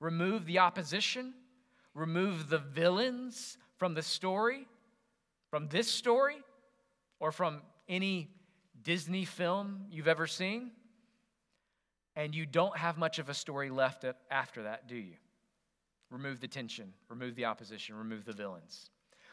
remove 0.00 0.46
the 0.46 0.60
opposition, 0.60 1.34
remove 1.92 2.48
the 2.48 2.60
villains 2.60 3.58
from 3.76 3.92
the 3.92 4.00
story, 4.00 4.66
from 5.50 5.68
this 5.68 5.86
story, 5.86 6.38
or 7.20 7.30
from 7.30 7.60
any 7.90 8.30
Disney 8.82 9.26
film 9.26 9.84
you've 9.90 10.08
ever 10.08 10.26
seen, 10.26 10.70
and 12.16 12.34
you 12.34 12.46
don't 12.46 12.76
have 12.76 12.98
much 12.98 13.18
of 13.18 13.28
a 13.28 13.34
story 13.34 13.70
left 13.70 14.04
after 14.30 14.64
that, 14.64 14.86
do 14.88 14.96
you? 14.96 15.14
Remove 16.10 16.40
the 16.40 16.48
tension, 16.48 16.92
remove 17.08 17.34
the 17.34 17.46
opposition, 17.46 17.96
remove 17.96 18.24
the 18.24 18.32
villains. 18.32 18.90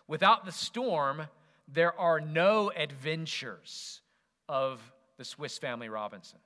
Without 0.08 0.46
the 0.46 0.52
storm, 0.52 1.24
there 1.68 1.98
are 2.00 2.22
no 2.22 2.72
adventures 2.76 4.02
of 4.48 4.82
the 5.18 5.26
Swiss 5.26 5.58
Family 5.58 5.90
Robinson. 5.90 6.40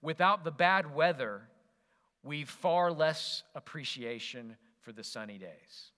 Without 0.00 0.44
the 0.44 0.52
bad 0.52 0.94
weather, 0.94 1.42
we've 2.22 2.48
far 2.48 2.92
less 2.92 3.42
appreciation 3.54 4.56
for 4.80 4.92
the 4.92 5.02
sunny 5.02 5.36
days. 5.36 5.90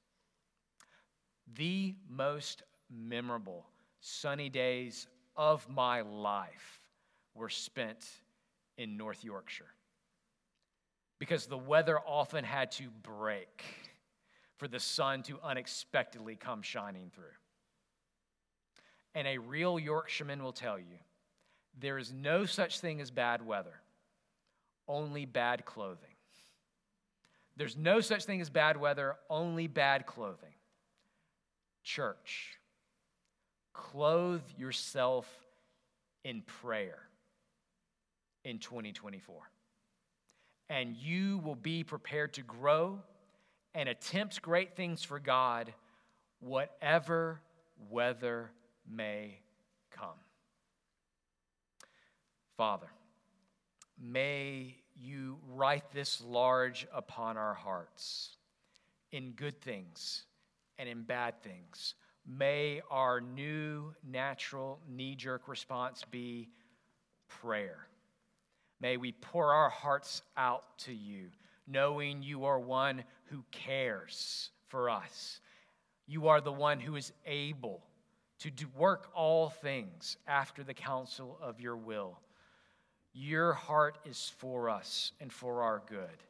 The 1.56 1.94
most 2.08 2.62
memorable 2.90 3.66
sunny 4.00 4.48
days 4.48 5.06
of 5.36 5.68
my 5.68 6.00
life 6.00 6.80
were 7.34 7.48
spent 7.48 8.06
in 8.78 8.96
North 8.96 9.24
Yorkshire 9.24 9.74
because 11.18 11.46
the 11.46 11.58
weather 11.58 11.98
often 11.98 12.44
had 12.44 12.70
to 12.70 12.84
break 13.02 13.64
for 14.56 14.68
the 14.68 14.80
sun 14.80 15.22
to 15.24 15.38
unexpectedly 15.42 16.36
come 16.36 16.62
shining 16.62 17.10
through. 17.14 17.24
And 19.14 19.26
a 19.26 19.38
real 19.38 19.78
Yorkshireman 19.78 20.42
will 20.42 20.52
tell 20.52 20.78
you 20.78 20.98
there 21.78 21.98
is 21.98 22.12
no 22.12 22.44
such 22.44 22.80
thing 22.80 23.00
as 23.00 23.10
bad 23.10 23.44
weather, 23.44 23.80
only 24.86 25.26
bad 25.26 25.64
clothing. 25.64 26.14
There's 27.56 27.76
no 27.76 28.00
such 28.00 28.24
thing 28.24 28.40
as 28.40 28.50
bad 28.50 28.76
weather, 28.76 29.16
only 29.28 29.66
bad 29.66 30.06
clothing. 30.06 30.54
Church, 31.82 32.58
clothe 33.72 34.42
yourself 34.56 35.26
in 36.24 36.42
prayer 36.42 37.07
in 38.48 38.58
2024. 38.58 39.36
And 40.70 40.96
you 40.96 41.38
will 41.38 41.54
be 41.54 41.84
prepared 41.84 42.32
to 42.34 42.42
grow 42.42 42.98
and 43.74 43.88
attempt 43.88 44.40
great 44.40 44.74
things 44.74 45.02
for 45.02 45.18
God, 45.20 45.72
whatever 46.40 47.40
weather 47.90 48.50
may 48.90 49.38
come. 49.90 50.08
Father, 52.56 52.88
may 54.00 54.76
you 54.96 55.36
write 55.52 55.92
this 55.92 56.22
large 56.22 56.86
upon 56.92 57.36
our 57.36 57.54
hearts 57.54 58.36
in 59.12 59.32
good 59.32 59.60
things 59.60 60.24
and 60.78 60.88
in 60.88 61.02
bad 61.02 61.42
things. 61.42 61.94
May 62.26 62.80
our 62.90 63.20
new 63.20 63.94
natural 64.10 64.80
knee 64.88 65.14
jerk 65.14 65.48
response 65.48 66.02
be 66.10 66.48
prayer. 67.28 67.87
May 68.80 68.96
we 68.96 69.12
pour 69.12 69.52
our 69.52 69.70
hearts 69.70 70.22
out 70.36 70.78
to 70.78 70.92
you, 70.92 71.28
knowing 71.66 72.22
you 72.22 72.44
are 72.44 72.60
one 72.60 73.04
who 73.24 73.44
cares 73.50 74.50
for 74.68 74.88
us. 74.88 75.40
You 76.06 76.28
are 76.28 76.40
the 76.40 76.52
one 76.52 76.80
who 76.80 76.96
is 76.96 77.12
able 77.26 77.82
to 78.38 78.50
work 78.76 79.10
all 79.14 79.50
things 79.50 80.16
after 80.26 80.62
the 80.62 80.74
counsel 80.74 81.38
of 81.42 81.60
your 81.60 81.76
will. 81.76 82.18
Your 83.12 83.52
heart 83.52 83.98
is 84.04 84.32
for 84.38 84.70
us 84.70 85.12
and 85.20 85.32
for 85.32 85.62
our 85.62 85.82
good. 85.88 86.22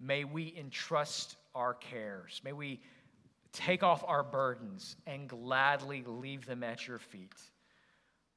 May 0.00 0.24
we 0.24 0.54
entrust 0.56 1.36
our 1.54 1.74
cares. 1.74 2.40
May 2.44 2.52
we 2.52 2.80
take 3.52 3.82
off 3.82 4.04
our 4.06 4.22
burdens 4.22 4.96
and 5.06 5.28
gladly 5.28 6.04
leave 6.06 6.46
them 6.46 6.62
at 6.62 6.86
your 6.86 6.98
feet. 6.98 7.34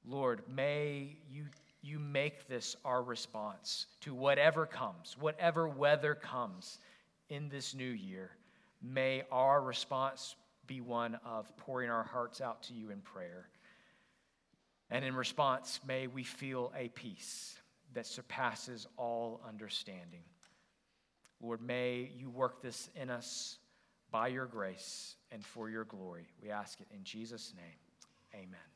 Lord, 0.03 0.41
may 0.47 1.17
you, 1.29 1.45
you 1.81 1.99
make 1.99 2.47
this 2.47 2.75
our 2.85 3.01
response 3.01 3.87
to 4.01 4.13
whatever 4.13 4.65
comes, 4.65 5.15
whatever 5.19 5.67
weather 5.67 6.15
comes 6.15 6.77
in 7.29 7.49
this 7.49 7.73
new 7.73 7.83
year. 7.83 8.31
May 8.81 9.23
our 9.31 9.61
response 9.61 10.35
be 10.67 10.81
one 10.81 11.19
of 11.25 11.55
pouring 11.57 11.89
our 11.89 12.03
hearts 12.03 12.41
out 12.41 12.63
to 12.63 12.73
you 12.73 12.91
in 12.91 13.01
prayer. 13.01 13.47
And 14.89 15.03
in 15.05 15.15
response, 15.15 15.79
may 15.87 16.07
we 16.07 16.23
feel 16.23 16.71
a 16.77 16.89
peace 16.89 17.55
that 17.93 18.05
surpasses 18.05 18.87
all 18.97 19.41
understanding. 19.47 20.23
Lord, 21.41 21.61
may 21.61 22.11
you 22.15 22.29
work 22.29 22.61
this 22.61 22.89
in 22.95 23.09
us 23.09 23.57
by 24.11 24.27
your 24.27 24.45
grace 24.45 25.15
and 25.31 25.43
for 25.43 25.69
your 25.69 25.85
glory. 25.85 26.27
We 26.41 26.51
ask 26.51 26.79
it 26.79 26.87
in 26.93 27.03
Jesus' 27.03 27.53
name. 27.55 28.43
Amen. 28.43 28.70